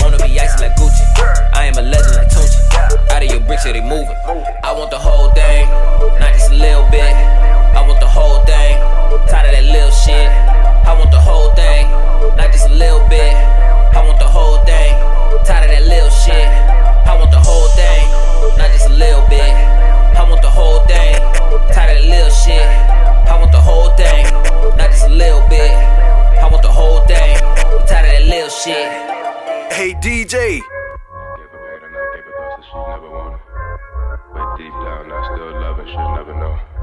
[0.00, 1.04] Wanna be icy like Gucci.
[1.52, 2.64] I am a legend like Tunchi.
[3.12, 4.16] Out of your bricks, yeah, they moving.
[4.64, 5.68] I want the whole thing.
[6.16, 7.12] Not just a little bit.
[7.76, 8.80] I want the whole thing.
[9.28, 10.32] Tired of that little shit.
[10.86, 11.90] I want the whole thing.
[12.36, 13.34] Not just a little bit.
[13.96, 14.94] I want the whole thing.
[15.44, 16.48] Tired of that little shit.
[17.10, 18.06] I want the whole thing.
[18.56, 19.50] Not just a little bit.
[20.14, 21.16] I want the whole thing.
[21.74, 22.62] Tired of that little shit.
[22.62, 24.24] I want the whole thing.
[24.78, 25.74] Not just a little bit.
[25.74, 27.34] I want the whole thing.
[27.90, 28.86] Tired of that little shit.
[29.72, 30.62] Hey DJ.
[31.56, 33.38] Mad or not take a boss that she never wanna.
[34.32, 36.75] But deep down, I still love her, she'll never know.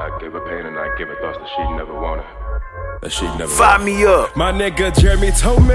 [0.00, 2.24] I give her pain and I give her thoughts that she never wanted.
[3.02, 4.36] That she never Fire me up.
[4.36, 5.74] My nigga Jeremy told me.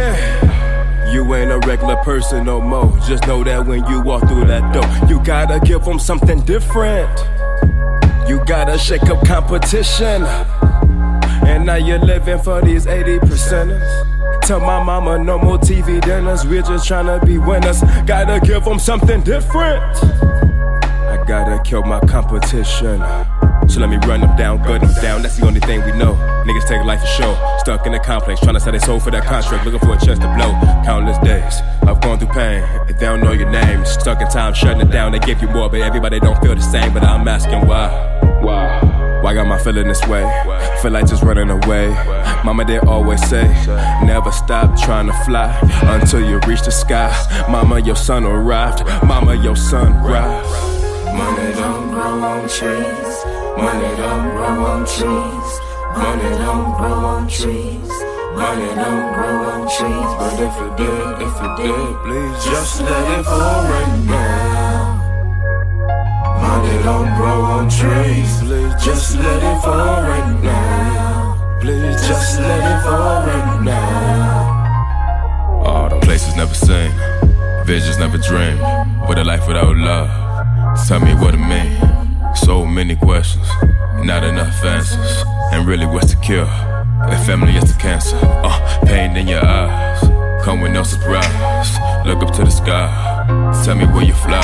[1.11, 2.97] You ain't a regular person no more.
[3.05, 7.09] Just know that when you walk through that door, you gotta give them something different.
[8.25, 10.23] You gotta shake up competition.
[11.45, 14.41] And now you're living for these 80 percenters.
[14.43, 16.45] Tell my mama no more TV dinners.
[16.45, 17.81] We're just trying to be winners.
[18.05, 19.83] Gotta give them something different.
[20.01, 23.01] I gotta kill my competition.
[23.67, 25.21] So let me run them down, gut them down.
[25.21, 26.13] That's the only thing we know.
[26.45, 27.57] Niggas take life for show.
[27.59, 29.65] Stuck in the complex, trying to sell their soul for that contract.
[29.65, 30.51] Looking for a chance to blow.
[30.85, 32.63] Countless days I've gone through pain.
[32.87, 35.11] If they don't know your name, stuck in time, shutting it down.
[35.11, 36.93] They give you more, but everybody don't feel the same.
[36.93, 37.89] But I'm asking why.
[38.41, 39.19] Why?
[39.23, 40.23] Why got my feeling this way?
[40.81, 41.87] Feel like just running away.
[42.43, 43.45] Mama did always say,
[44.03, 47.09] never stop trying to fly until you reach the sky.
[47.49, 48.85] Mama, your son arrived.
[49.05, 50.45] Mama, your son arrived.
[51.15, 53.32] Money don't grow on trees.
[53.57, 55.49] Money don't grow on trees.
[55.97, 57.91] Money don't grow on trees.
[58.35, 60.11] Money don't grow on trees.
[60.19, 64.99] But if it did, if it did, please just let it fall right now.
[66.41, 68.31] Money don't grow on trees.
[68.41, 71.59] Please just let it fall right now.
[71.61, 74.63] Please just let it fall right now.
[75.65, 76.91] All the places never seen,
[77.65, 78.59] visions never dreamed.
[79.07, 80.09] What a life without love.
[80.87, 81.82] Tell me what it mean.
[82.35, 83.47] So many questions,
[83.99, 85.23] not enough answers.
[85.51, 86.49] And really, what's the cure?
[87.07, 90.01] If family is the cancer, uh, pain in your eyes.
[90.43, 91.69] Come with no surprise.
[92.05, 92.89] Look up to the sky.
[93.63, 94.43] Tell me where you fly.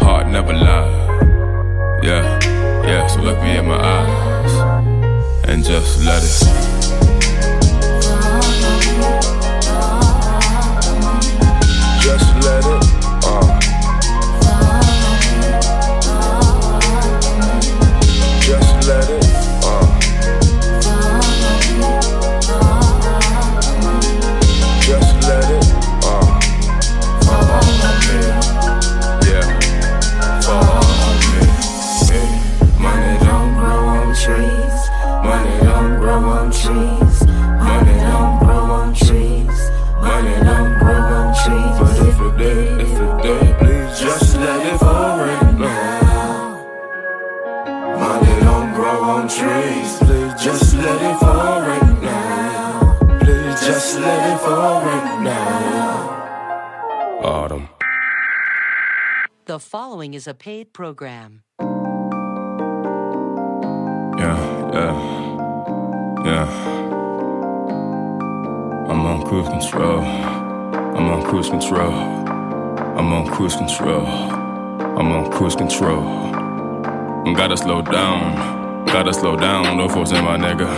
[0.00, 2.00] Heart never lie.
[2.02, 2.38] Yeah,
[2.84, 4.82] yeah, so look me in my eyes
[5.48, 6.42] and just let it.
[12.02, 12.81] Just let it.
[59.72, 61.40] Following is a paid program.
[64.18, 64.38] Yeah,
[64.76, 64.94] yeah,
[66.26, 66.46] yeah.
[68.90, 70.00] I'm on cruise control.
[70.96, 71.90] I'm on cruise control.
[71.90, 74.06] I'm on cruise control.
[74.98, 76.02] I'm on cruise control.
[77.34, 78.84] Gotta slow down.
[78.84, 79.78] Gotta slow down.
[79.78, 80.68] No force in my nigga.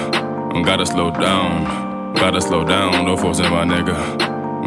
[0.64, 2.14] Gotta slow down.
[2.14, 3.04] Gotta slow down.
[3.04, 3.96] No force in my nigga.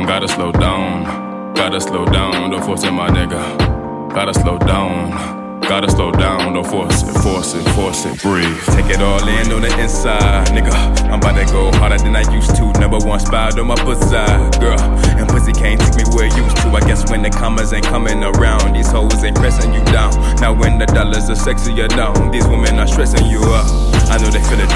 [0.05, 1.53] Gotta slow down.
[1.53, 2.51] Gotta slow down.
[2.51, 3.76] No force in my nigga.
[4.17, 5.61] Gotta slow down.
[5.61, 8.57] Gotta slow down, don't force it, force it, force it, breathe.
[8.73, 10.73] Take it all in on the inside, nigga.
[11.03, 12.71] I'm about to go harder than I used to.
[12.79, 14.09] Number one spot on my pussy,
[14.57, 14.79] girl.
[15.19, 16.69] And pussy can't take me where it used to.
[16.69, 20.11] I guess when the commas ain't coming around, these hoes ain't pressing you down.
[20.41, 23.67] Now when the dollars are sexier down, these women are stressing you up.
[24.09, 24.69] I know they feel it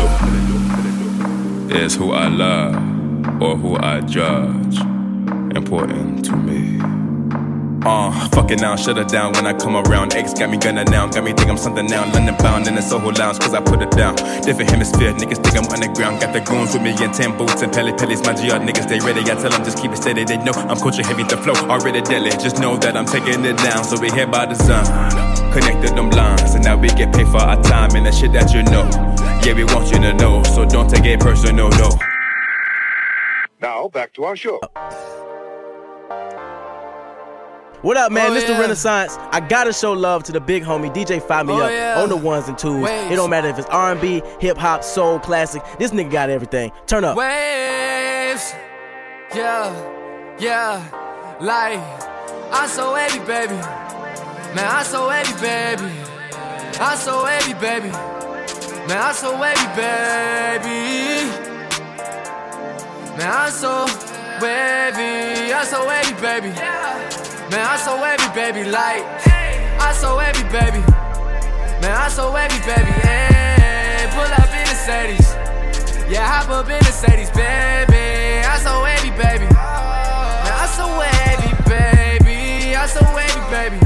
[1.67, 1.77] though.
[1.80, 4.77] Is who I love or who I judge
[5.58, 6.90] important to me?
[7.84, 10.13] Uh, fuck it now, shut it down when I come around.
[10.13, 12.06] X got me gunning now, got me think I'm something now.
[12.13, 14.15] London bound in the Soho lounge, cause I put it down.
[14.46, 16.22] Different hemisphere, niggas think I'm underground.
[16.22, 18.24] Got the goons with me in 10 boots and pelly pellies.
[18.24, 19.22] My GR niggas, they ready.
[19.22, 20.24] I tell them just keep it steady.
[20.24, 22.30] They know I'm culture heavy, the flow already deadly.
[22.32, 24.86] Just know that I'm taking it down, so we here by design.
[25.52, 28.54] Connected them lines, and now we get paid for our time and the shit that
[28.54, 28.86] you know.
[29.41, 31.89] Yeah, we want you to know, so don't take it personal, no.
[33.60, 34.60] Now back to our show.
[37.82, 38.30] What up, man?
[38.30, 38.54] Oh, this yeah.
[38.56, 39.17] the Renaissance.
[39.32, 42.00] I gotta show love to the big homie DJ Fire Me Oh, Up yeah.
[42.02, 42.84] on the ones and twos.
[42.84, 43.12] Waves.
[43.12, 45.63] It don't matter if it's R&B, hip hop, soul, classic.
[45.80, 46.72] This nigga got everything.
[46.86, 47.17] Turn up.
[47.17, 48.54] Waves,
[49.34, 49.74] yeah,
[50.39, 51.80] yeah, like
[52.54, 53.56] I'm so heavy, baby.
[54.56, 55.91] Man, I'm so heavy, baby.
[56.80, 57.89] I'm so heavy, baby.
[58.88, 61.32] Man, I'm so heavy, baby.
[63.17, 63.86] Man, I'm so
[64.39, 65.52] wavy.
[65.54, 66.54] I'm so heavy, baby.
[67.52, 68.64] Man, I'm so heavy, baby.
[68.72, 69.04] Like
[69.76, 70.80] I'm so heavy, baby.
[71.84, 72.92] Man, I'm so heavy, baby.
[73.04, 75.28] Hey, pull up in the Mercedes.
[76.08, 78.48] Yeah, hop up in the Mercedes, baby.
[78.48, 79.52] I'm so heavy, baby.
[79.52, 82.74] Man, I'm so heavy, baby.
[82.74, 83.84] I'm so heavy, baby.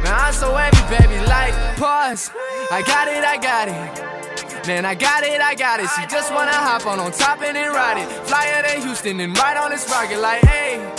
[0.00, 1.20] Man, I'm so heavy, baby.
[1.28, 2.30] Like, pause.
[2.72, 4.66] I got it, I got it.
[4.66, 5.90] Man, I got it, I got it.
[6.00, 8.08] She just wanna hop on on top and then ride it.
[8.24, 10.89] Fly Flyer to Houston and ride on this rocket like, hey.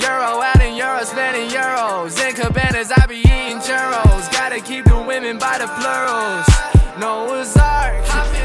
[0.00, 2.18] Euro out in Euro, spending Euros.
[2.26, 4.30] In cabanas, I be eating churros.
[4.32, 6.46] Gotta keep the women by the plurals.
[6.98, 7.94] Noah's Ark,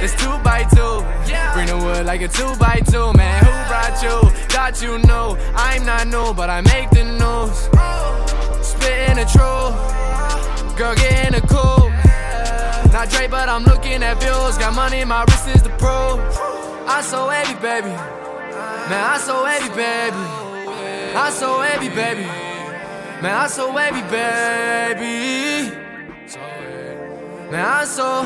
[0.04, 1.04] it's two by two.
[1.54, 3.44] Bring the wood like a two by two, man.
[3.44, 4.30] Who brought you?
[4.48, 5.38] Thought you knew.
[5.56, 7.58] I'm not new, but I make the news.
[8.66, 9.76] Spitting the truth.
[10.78, 11.90] Girl, get in the cool.
[12.92, 14.58] Not Dre, but I'm looking at bills.
[14.58, 16.20] Got money in my wrist is the proof.
[16.88, 17.90] I'm so heavy, baby.
[17.90, 20.45] Man, I'm so heavy, baby.
[21.16, 22.24] I'm so heavy, baby.
[23.22, 25.72] Man, I'm so heavy, baby.
[27.50, 28.24] Man, I'm so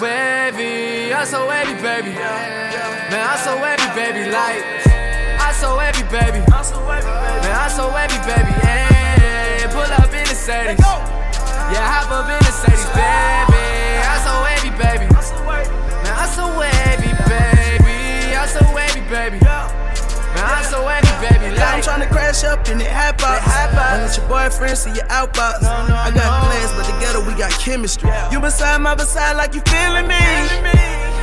[0.00, 1.12] heavy.
[1.12, 2.14] I'm so heavy, baby.
[2.16, 4.30] Man, I'm so heavy, baby.
[4.30, 4.64] Like,
[5.38, 6.38] I'm so heavy, baby.
[6.40, 8.52] Man, I'm so heavy, baby.
[8.64, 10.80] Hey, pull up in the Mercedes.
[10.80, 13.39] Yeah, hop up in the Mercedes, baby.
[22.42, 23.40] Like, trying to crash up in the hop out.
[23.44, 25.64] Don't let your boyfriend see you outbox.
[25.64, 28.10] I got plans, but together we got chemistry.
[28.30, 30.20] You beside my beside like you feeling me.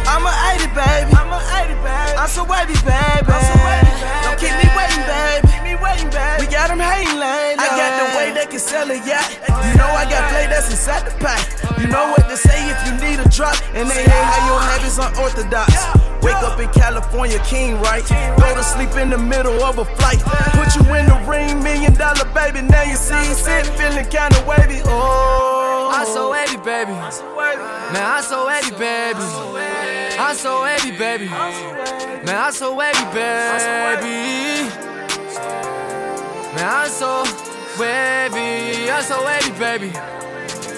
[0.07, 1.11] I'm a 80, baby.
[1.19, 2.15] I'm a 80, baby.
[2.15, 3.27] I'm so wavy, baby.
[3.27, 4.23] I'm so wavy, baby.
[4.23, 5.47] Don't keep me waiting, baby.
[5.51, 6.37] Keep me waiting, baby.
[6.39, 7.59] We got them hating lane.
[7.59, 9.19] I got the way they can sell it, yeah.
[9.67, 11.43] You oh, know I got play that's inside the pack.
[11.65, 13.57] Oh, you know what to say if you need a drop.
[13.75, 15.96] And they hate how your habits unorthodox.
[16.21, 18.05] Wake up in California, king, right?
[18.39, 20.19] Go to sleep in the middle of a flight.
[20.57, 22.61] Put you in the ring, million dollar baby.
[22.61, 24.81] Now you see, sitting feeling kinda wavy.
[24.85, 25.91] Oh.
[25.93, 26.91] I so wavy, baby.
[26.91, 29.19] Man, I so wavy, baby.
[30.19, 31.25] I so wavy, baby.
[32.25, 34.07] Man, I so wavy, baby.
[36.55, 37.23] Man, I so
[37.79, 38.89] wavy.
[38.91, 39.91] I so wavy, baby.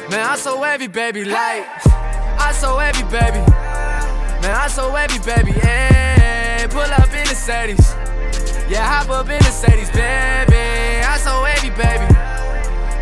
[0.09, 1.25] Man, I so wavy, baby.
[1.25, 1.67] Like,
[2.39, 3.43] I so wavy, baby.
[4.41, 5.51] Man, I so wavy, baby.
[5.51, 7.95] Hey, pull up in the Mercedes.
[8.69, 10.55] Yeah, hop up in the Mercedes, baby.
[11.03, 12.07] I so wavy, baby.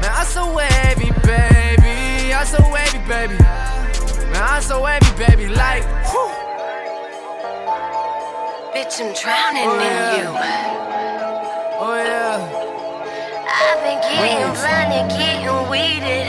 [0.02, 2.34] Man, I so wavy, baby.
[2.34, 3.38] I so wavy, baby.
[4.32, 5.48] Man, I so wavy, baby.
[5.48, 6.32] Like, whew.
[8.74, 10.30] Bitch, I'm drowning Oh, in you.
[11.80, 12.66] Oh, yeah.
[13.60, 16.28] I've been getting blinded, getting weeded.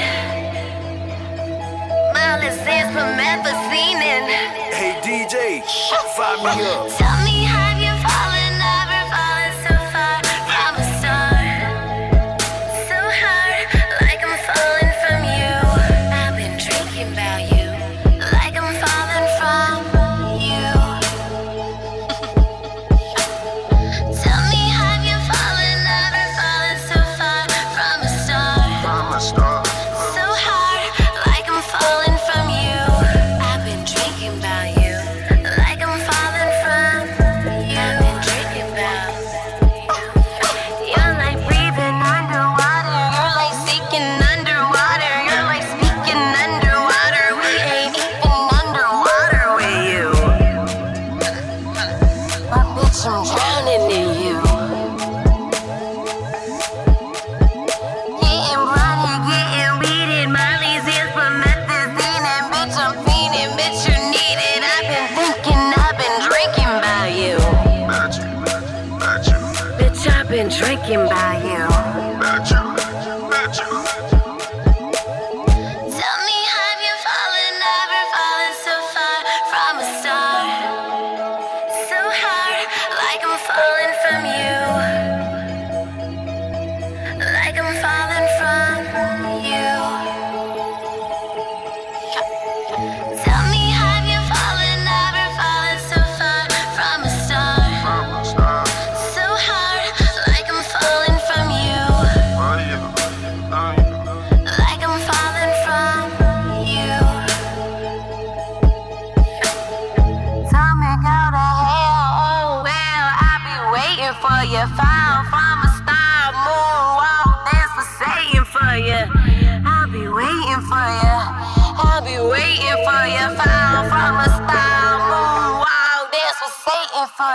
[2.14, 3.56] Mileage since promethazine.
[3.56, 3.57] Hey
[5.18, 5.64] DJ,
[6.14, 7.37] fire me up.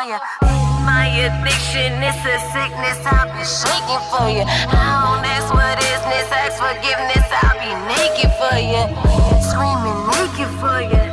[0.04, 0.20] You.
[0.84, 3.00] My addiction is a sickness.
[3.08, 4.44] I'll be shaking for you.
[4.44, 7.24] I don't ask what isness, ask forgiveness.
[7.40, 8.84] I'll be naked for you.
[9.40, 11.08] Screaming naked for you.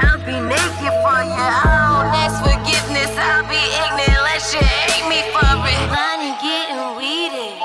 [0.00, 1.44] I'll be naked for you.
[1.44, 3.12] I don't ask forgiveness.
[3.20, 5.82] I'll be ignorant unless you hate me for it.
[5.92, 7.60] Money getting weeded.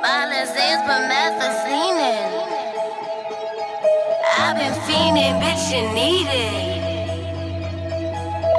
[0.00, 2.16] Violence is promethazine.
[4.40, 6.73] I've been fiending, bitch, you need it.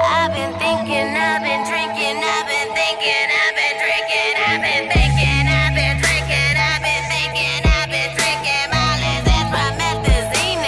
[0.06, 5.46] I've been thinking, I've been drinking, I've been thinking, I've been drinking, I've been thinking,
[5.50, 8.66] I've been drinking, I've been thinking, I've been drinking.
[8.70, 10.62] Violence is promethazine.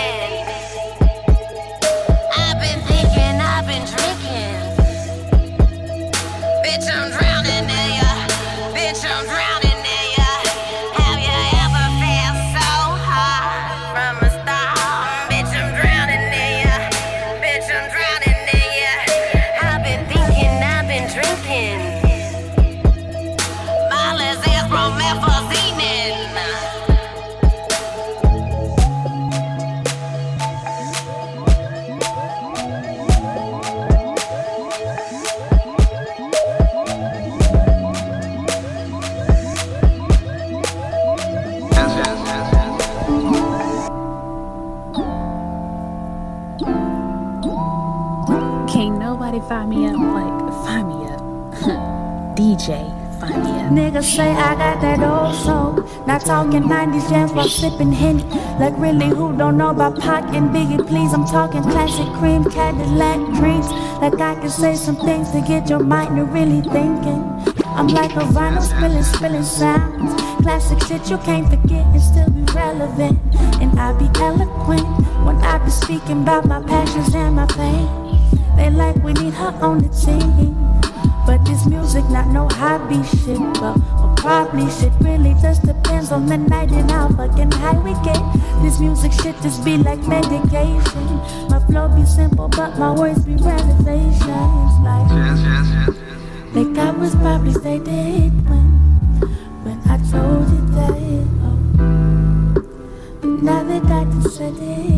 [2.34, 4.58] I've been thinking, I've been drinking.
[6.64, 8.10] Bitch, I'm drowning in ya.
[8.74, 9.67] Bitch, I'm drowning
[54.18, 55.72] say I got that old soul.
[56.04, 58.24] Not talking 90s jams while sipping Henny.
[58.58, 60.84] Like really, who don't know about Pac and Biggie?
[60.88, 63.68] Please, I'm talking classic cream, Cadillac dreams.
[64.02, 67.22] Like I can say some things to get your mind to really thinking.
[67.78, 70.10] I'm like a rhino spilling, spilling sounds.
[70.42, 73.20] Classic shit you can't forget and still be relevant.
[73.62, 74.88] And I be eloquent
[75.26, 77.86] when I be speaking about my passions and my pain.
[78.56, 80.58] They like we need her on the team.
[81.28, 83.76] But this music not no hobby shit, well,
[84.28, 88.20] or probably shit really just depends on the night and how fucking high we get.
[88.62, 91.06] This music shit just be like medication.
[91.48, 94.72] My flow be simple, but my words be revelations.
[94.84, 95.08] Like,
[96.54, 98.68] like I was probably stated when,
[99.64, 100.98] when I told you that.
[101.46, 101.56] Oh.
[103.20, 104.97] But now that I done said it,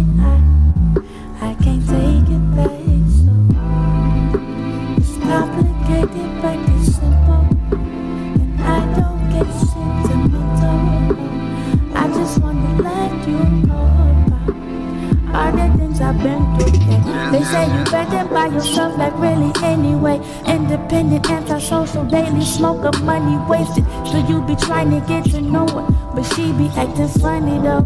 [22.41, 23.85] antisocial, daily smoker, money wasted.
[24.07, 27.83] So you be trying to get to know her, but she be acting funny though.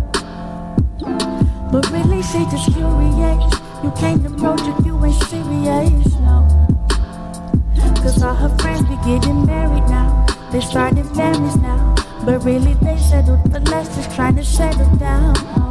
[1.70, 3.54] But really, she just curious.
[3.82, 6.46] You can't approach if you ain't serious, no.
[8.02, 10.26] Cause all her friends be getting married now.
[10.52, 11.94] They started families now.
[12.24, 15.63] But really, they settled for less, just trying to settle down.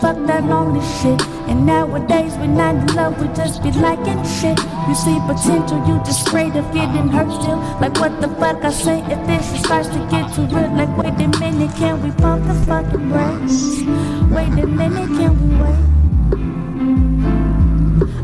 [0.00, 1.20] Fuck that lonely shit.
[1.46, 4.58] And nowadays, we're not in love, we just be liking shit.
[4.88, 7.58] You see potential, you just afraid of getting hurt still.
[7.80, 10.72] Like, what the fuck I say if this shit starts to get too real?
[10.72, 13.82] Like, wait a minute, can we pump the fucking brakes?
[14.32, 15.90] Wait a minute, can we wait?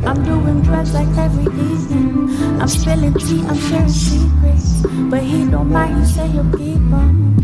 [0.06, 2.60] I'm doing drugs like every evening.
[2.60, 4.82] I'm spilling tea, I'm sharing secrets.
[5.10, 7.36] But he don't mind, he say he'll keep on.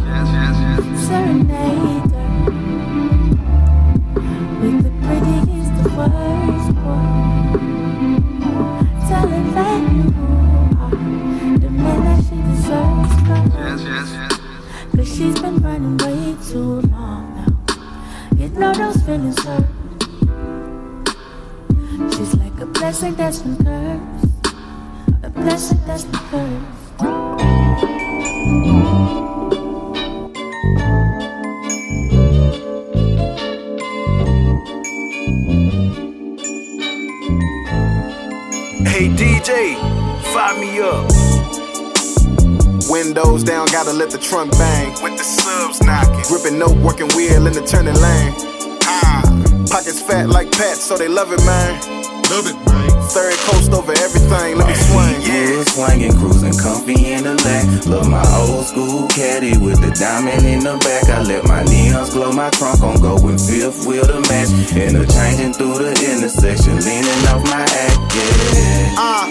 [1.06, 2.11] Serenade
[13.52, 14.12] deserves.
[14.12, 17.52] Cause, Cause she's been running way too long now.
[18.36, 19.64] You know those feelings hurt.
[22.14, 24.46] She's like a blessing that's been cursed.
[25.22, 26.82] A blessing that's been cursed.
[38.86, 39.76] Hey DJ,
[40.32, 41.21] fire me up.
[42.92, 44.92] Windows down, gotta let the trunk bang.
[45.02, 46.28] With the subs knocking.
[46.28, 48.36] Gripping no working wheel in the turning lane.
[48.84, 49.24] Ah,
[49.72, 51.80] pockets fat like Pat, so they love it, man.
[52.28, 52.92] Love it, man.
[53.08, 55.24] Third coast over everything, let me swing.
[55.24, 57.64] Yeah, swinging, cruising, comfy in the lag.
[57.88, 61.08] Love my old school caddy with the diamond in the back.
[61.08, 64.52] I let my neons glow, my trunk on go with fifth wheel to match.
[64.76, 69.00] Interchanging through the intersection, leaning off my act, yeah.
[69.00, 69.24] Ah,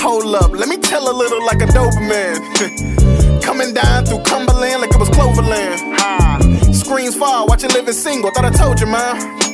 [0.00, 3.40] hold up, let me tell a little like a dope man.
[3.42, 6.74] Coming down through Cumberland like it was Cloverland.
[6.74, 8.30] Screens fall, watching living single.
[8.32, 9.45] Thought I told you, man.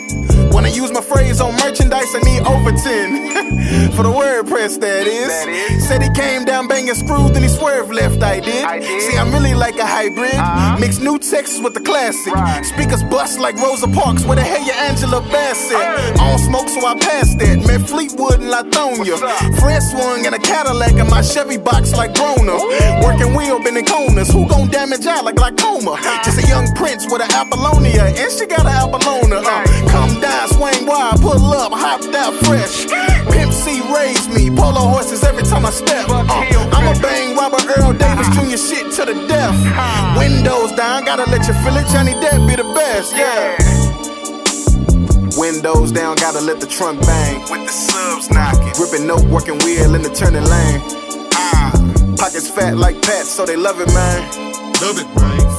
[0.54, 3.92] When I use my phrase on merchandise, I need over 10.
[3.96, 5.86] For the WordPress, that is.
[5.86, 8.62] Said he came down banging screws, then he swerved left, I did.
[9.02, 10.36] See, I'm really like a hybrid.
[10.80, 12.32] Mix new Texas with the classic.
[12.64, 14.24] Speakers bust like Rosa Parks.
[14.24, 15.76] Where the hell your Angela Bassett?
[15.76, 17.58] I don't smoke, so I passed that.
[17.66, 19.16] Met Fleetwood and Latonia.
[19.60, 22.58] Fred swung in a Cadillac in my Chevy box like Groner.
[23.02, 24.30] Working wheel, bending corners.
[24.30, 25.98] Who gon' damage out like glaucoma?
[26.24, 28.04] Just a young prince with an Apollonia.
[28.16, 29.40] And she got an Apollona.
[29.44, 32.86] Uh, come down, swing wide, pull up, hopped out fresh.
[33.30, 36.08] Pimp C raised me, polo horses every time I step.
[36.08, 36.24] Uh,
[36.72, 38.56] I'ma bang Robert Earl Davis Jr.
[38.56, 39.58] shit to the death.
[40.16, 41.86] Windows down, gotta let you feel it.
[41.92, 43.60] Johnny Depp be the best, yeah.
[45.36, 47.40] Windows down, gotta let the trunk bang.
[47.50, 48.72] With the subs knocking.
[48.72, 50.80] Gripping note, working wheel in the turning lane.
[51.34, 51.72] Ah,
[52.18, 54.61] pockets fat like Pat, so they love it, man.
[54.82, 55.06] Love it.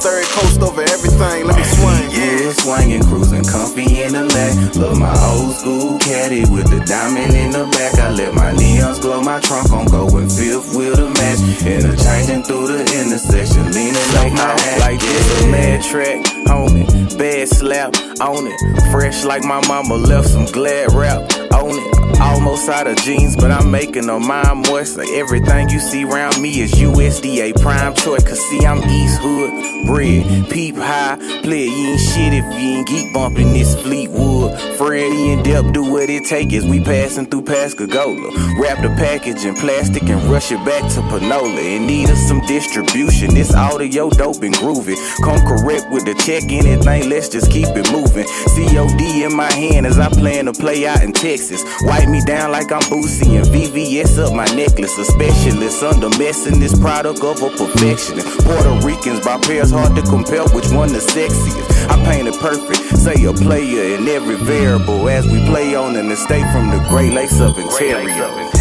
[0.04, 2.12] Third coast over everything, let me swing.
[2.12, 4.76] Yeah, swinging, cruising, comfy in the lag.
[4.76, 7.96] Love my old school caddy with the diamond in the back.
[8.00, 11.40] I let my neons glow, my trunk on go with fifth wheel to match.
[11.64, 14.80] Interchanging through the intersection, leaning like my hat.
[14.82, 17.18] Like this a mad track, homie.
[17.18, 18.92] Bad slap on it.
[18.92, 21.22] Fresh like my mama left some glad rap
[21.54, 22.22] on it.
[22.22, 24.98] Almost out of jeans, but I'm making them mind moist.
[24.98, 28.24] Like everything you see around me is USDA prime choice.
[28.24, 30.50] Cause see, I'm East Hood bred.
[30.50, 34.60] Peep high, play you ain't shit if you ain't geek bumping this Fleetwood.
[34.78, 38.60] Freddie and Depp do what it take as we passing through Pascagoula.
[38.60, 41.60] Wrap the package in plastic and rush it back to Panola.
[41.60, 43.34] In need of some distribution.
[43.34, 44.96] This audio dope and groovy.
[45.24, 48.26] Come correct with the check, anything, let's just keep it moving.
[48.56, 51.64] COD in my hand as I plan to play out in Texas.
[51.84, 54.98] Wipe me down like I'm Boosie and VVS up my necklace.
[54.98, 58.28] A specialist under messing this product of a perfectionist.
[58.46, 61.90] Puerto Ricans by pairs hard to compare which one the sexiest.
[61.90, 66.10] I paint it perfect, say a player in every variable as we play on an
[66.10, 68.54] estate from the Great Lakes of Ontario.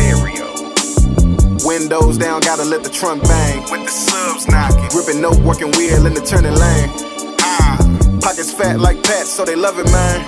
[1.64, 3.60] windows down, gotta let the trunk bang.
[3.70, 4.88] With the subs knocking.
[4.88, 7.21] Gripping no working wheel in the turning lane.
[8.22, 10.22] Pockets fat like Pat, so they love it, man.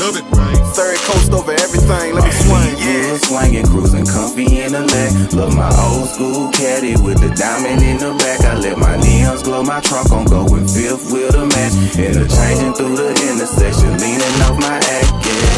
[0.00, 0.56] Love it, man.
[0.72, 2.74] Third coast over everything, let me swing.
[2.80, 5.32] Yeah, swinging, cruising, comfy in the leg.
[5.34, 8.40] Love my old school caddy with the diamond in the back.
[8.40, 11.74] I let my neons glow, my trunk on go with fifth wheel to match.
[11.96, 15.12] Interchanging through the intersection, leaning off my act,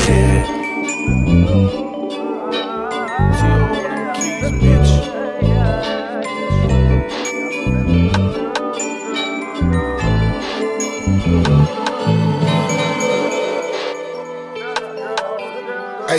[0.09, 0.57] yeah.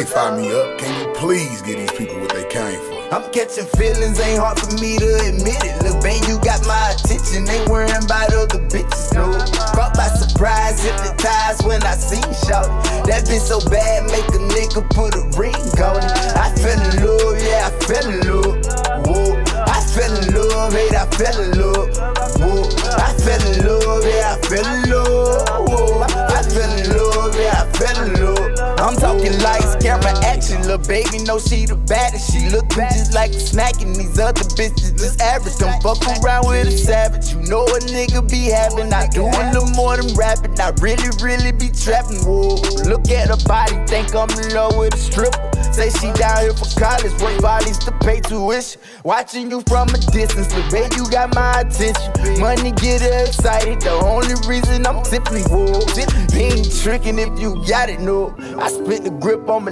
[0.06, 0.78] Fire me up.
[0.78, 3.02] Can you please get these people what they came for?
[3.10, 5.74] I'm catching feelings, ain't hard for me to admit it.
[5.82, 9.34] Look, babe, you got my attention, ain't worrying about other bitches, no.
[9.74, 12.70] Caught by surprise, hypnotized when I seen shout.
[13.10, 16.14] That bitch so bad, make a nigga put a ring on it.
[16.38, 18.54] I fell in love, yeah, I fell in love.
[19.02, 19.34] Whoa,
[19.66, 21.90] I fell in love, hate, I fell in love.
[22.38, 22.70] Whoa,
[23.02, 25.42] I fell in love, yeah, I fell in love.
[25.66, 28.47] Whoa, I fell in love, yeah, I fell in love.
[28.88, 30.62] I'm talking lights, camera, action.
[30.62, 32.32] Little baby know she the baddest.
[32.32, 35.58] She lookin' just like a snack, and these other bitches just average.
[35.58, 37.34] Don't fuck around with a savage.
[37.34, 38.94] You know a nigga be having.
[38.94, 40.60] I do a little more than rapping.
[40.60, 42.22] I really, really be trapping.
[42.24, 45.40] Whoa, look at her body, think I'm in love with a stripper.
[45.74, 48.82] Say she down here for college, work volleys to pay tuition.
[49.04, 52.40] Watching you from a distance, but babe, you got my attention.
[52.40, 53.82] Money get her excited.
[53.82, 55.82] The only reason I'm tipping, whoa.
[56.34, 58.36] Ain't tricking if you got it, no.
[58.60, 59.66] I spit the grip on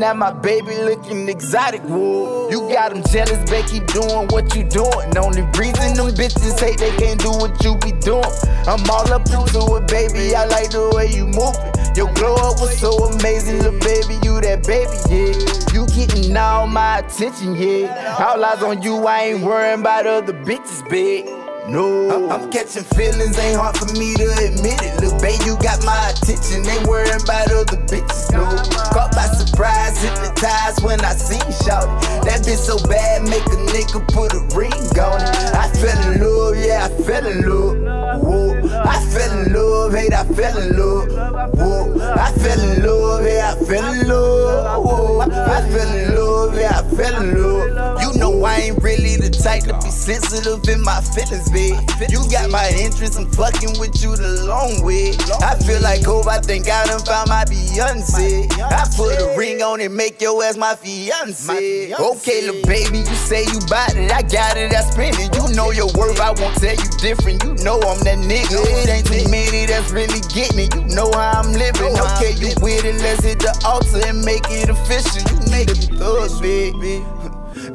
[0.00, 2.50] Malaysia, now my baby looking exotic, whoa.
[2.50, 5.16] You got them jealous, babe, keep doing what you doing.
[5.16, 8.24] Only reason them bitches hate they can't do what you be doing.
[8.66, 10.34] I'm all up into it, baby.
[10.34, 11.96] I like the way you move it.
[11.96, 14.18] Your glow up was so amazing, little baby.
[14.22, 15.74] You that baby, yeah.
[15.74, 18.16] You getting all my attention, yeah.
[18.18, 21.39] All eyes on you, I ain't worrying about other bitches, babe.
[21.70, 25.00] No, I'm, catching feelings, ain't hard for me to admit it.
[25.00, 28.32] Look, babe, you got my attention, ain't worrying about other bitches.
[28.32, 28.42] No,
[28.90, 31.86] caught by surprise, hypnotized when I seen shout.
[32.26, 35.54] That bitch so bad, make a nigga put a ring on it.
[35.54, 38.20] I fell in love, yeah, I fell in love.
[38.20, 41.54] Whoa, I fell in love, hate, I fell in love.
[41.54, 44.84] Whoa, I fell in love, yeah, I fell in love.
[44.84, 48.02] Whoa, I fell in love, yeah, I fell in love.
[48.02, 51.76] You know I ain't really the type to be sensitive in my feelings, babe.
[52.08, 55.12] You got my interest, I'm fucking with you the long way.
[55.44, 58.48] I feel like Hov, I think I done found my Beyonce.
[58.56, 61.92] I put a ring on it, make your ass my fiance.
[61.92, 65.34] Okay, little baby, you say you bought it, I got it, I spend it.
[65.36, 67.44] You know your worth, I won't tell you different.
[67.44, 68.62] You know I'm that nigga.
[68.80, 70.74] It ain't too many that's really getting it.
[70.74, 71.92] You know how I'm living.
[72.16, 75.20] Okay, you with it, let's hit the altar and make it official.
[75.28, 77.04] You make it thug, baby.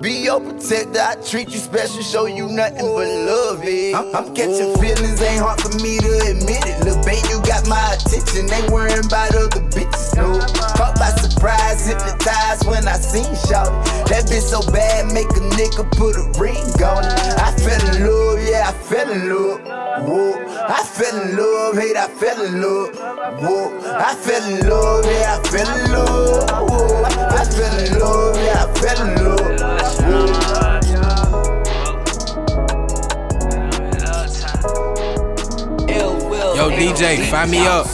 [0.01, 3.91] Be your protector, I treat you special, show you nothing but love, eh?
[3.93, 6.85] I'm, I'm catching feelings, ain't hard for me to admit it.
[6.85, 10.39] Look, babe, you got my attention, ain't worrying about other bitches, no.
[10.79, 13.67] Caught by surprise, hypnotized when I seen shout.
[14.07, 17.35] That bitch so bad, make a nigga put a ring on it.
[17.35, 19.59] I fell in love, yeah, I fell in love.
[20.07, 20.33] Whoa,
[20.67, 22.95] I fell in love, hate, I fell in love.
[23.39, 26.49] Whoa, I fell in love, yeah, I fell in love.
[26.69, 29.35] Whoa, I fell in love, yeah, I fell in love.
[36.55, 37.85] Yo, DJ, find me up.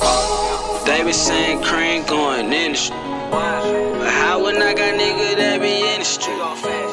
[0.86, 2.98] They be saying cream going in the street.
[3.32, 6.91] But how when I got nigga that be in the street?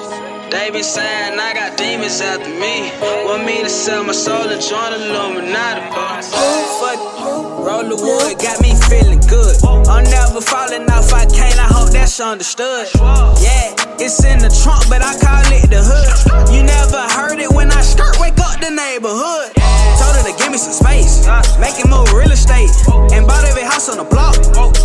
[0.51, 2.91] They be saying I got demons after me.
[3.27, 5.81] Want me to sell my soul and join the Illuminati.
[5.95, 6.23] but
[6.81, 7.39] Fuck it.
[7.69, 9.57] Roll the wood, got me feeling good.
[9.89, 12.89] I'm never falling off, I can't, I hope that's understood.
[12.97, 16.55] Yeah, it's in the trunk, but I call it the hood.
[16.55, 19.53] You never heard it when I skirt, wake up the neighborhood.
[19.99, 21.27] Told her to give me some space,
[21.59, 22.71] making more real estate,
[23.13, 24.39] and bought every house on the block.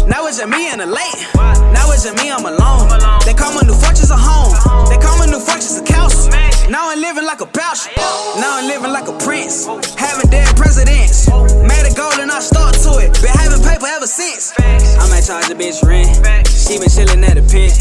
[0.09, 1.19] Now it's just me and the late.
[1.35, 2.89] Now it's just me, I'm alone.
[3.25, 4.53] They call my new fortress a home.
[4.89, 6.33] They call my new fortress a castle.
[6.69, 7.87] Now I'm living like a pouch.
[8.41, 9.67] Now I'm living like a prince.
[9.95, 11.29] Having dead presidents.
[11.61, 13.13] Made a goal and I stuck to it.
[13.21, 14.53] Been having paper ever since.
[14.57, 16.47] I might charge a bitch rent.
[16.49, 17.75] She been chillin' at the pit.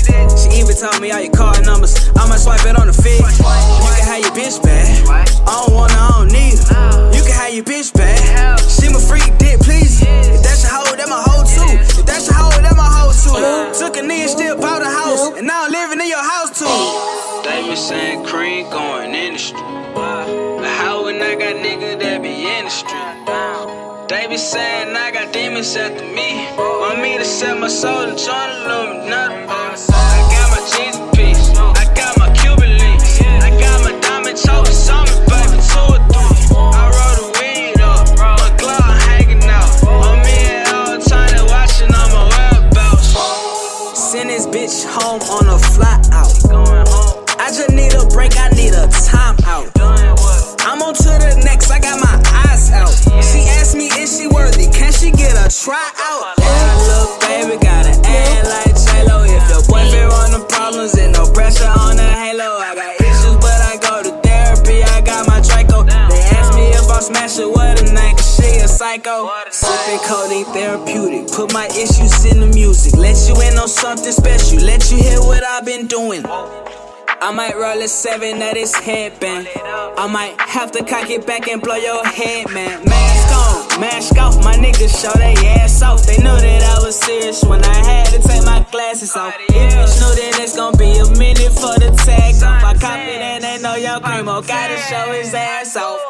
[0.83, 1.95] Told me all your card numbers.
[2.19, 3.23] I might swipe it on the fit.
[3.23, 4.91] You can have your bitch back.
[5.47, 7.15] I don't wanna, I don't need her.
[7.15, 8.19] You can have your bitch back.
[8.67, 10.03] She my freak dick, please.
[10.03, 11.79] If that's your hoe, that my hoe too.
[12.03, 13.79] If that's your hoe, that my hoe too.
[13.79, 15.39] Took a knee and still bought a house.
[15.39, 16.67] And now I'm living in your house too.
[17.47, 19.63] They been saying cream going in the street.
[19.95, 24.11] But how when I got nigga that be in the street?
[24.11, 26.51] They be saying I got demons after me.
[26.59, 30.32] Want me to sell my soul and join the Illuminati.
[69.03, 69.29] Psycho.
[69.51, 72.95] Sipping codeine therapeutic, put my issues in the music.
[72.95, 76.23] Let you in on something special, let you hear what I've been doing.
[76.25, 79.49] I might roll a seven at his headband.
[79.97, 82.85] I might have to cock it back and blow your head, man.
[82.85, 86.05] Mask on, mask off, my niggas show they ass off.
[86.05, 89.35] They knew that I was serious when I had to take my glasses off.
[94.23, 96.01] Primo gotta show his ass off.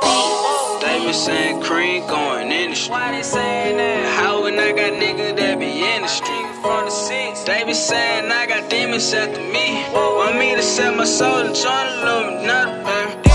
[0.83, 2.93] They been saying cream going in the street.
[2.93, 4.21] Why they saying that?
[4.21, 6.47] How when I got niggas that be in the street?
[6.61, 7.43] From the six.
[7.45, 9.85] They be saying I got demons after me.
[9.95, 13.32] Want me to sell my soul to join the Illuminati, baby.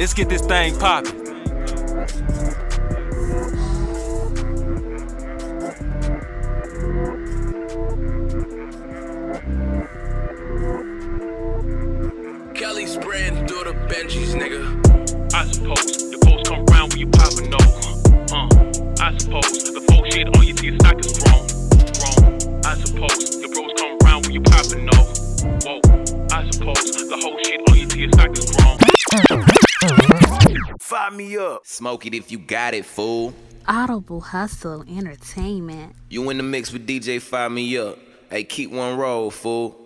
[0.00, 1.12] Let's get this thing poppin'.
[12.54, 14.64] Kelly spreading through the Benjis, nigga.
[15.34, 18.32] I suppose the folks come round when you pop a nose.
[18.32, 21.46] Uh, I suppose the full shit on your teeth stock is grown.
[22.00, 22.64] Grown.
[22.64, 25.42] I suppose the bros come round when you pop a nose.
[25.62, 25.78] Whoa.
[26.32, 29.49] I suppose the whole shit on your teeth stock is grown.
[30.90, 31.64] Fire me up.
[31.64, 33.32] Smoke it if you got it, fool.
[33.68, 35.94] Audible Hustle Entertainment.
[36.08, 37.96] You in the mix with DJ Fire Me Up.
[38.28, 39.80] Hey, keep one roll, fool.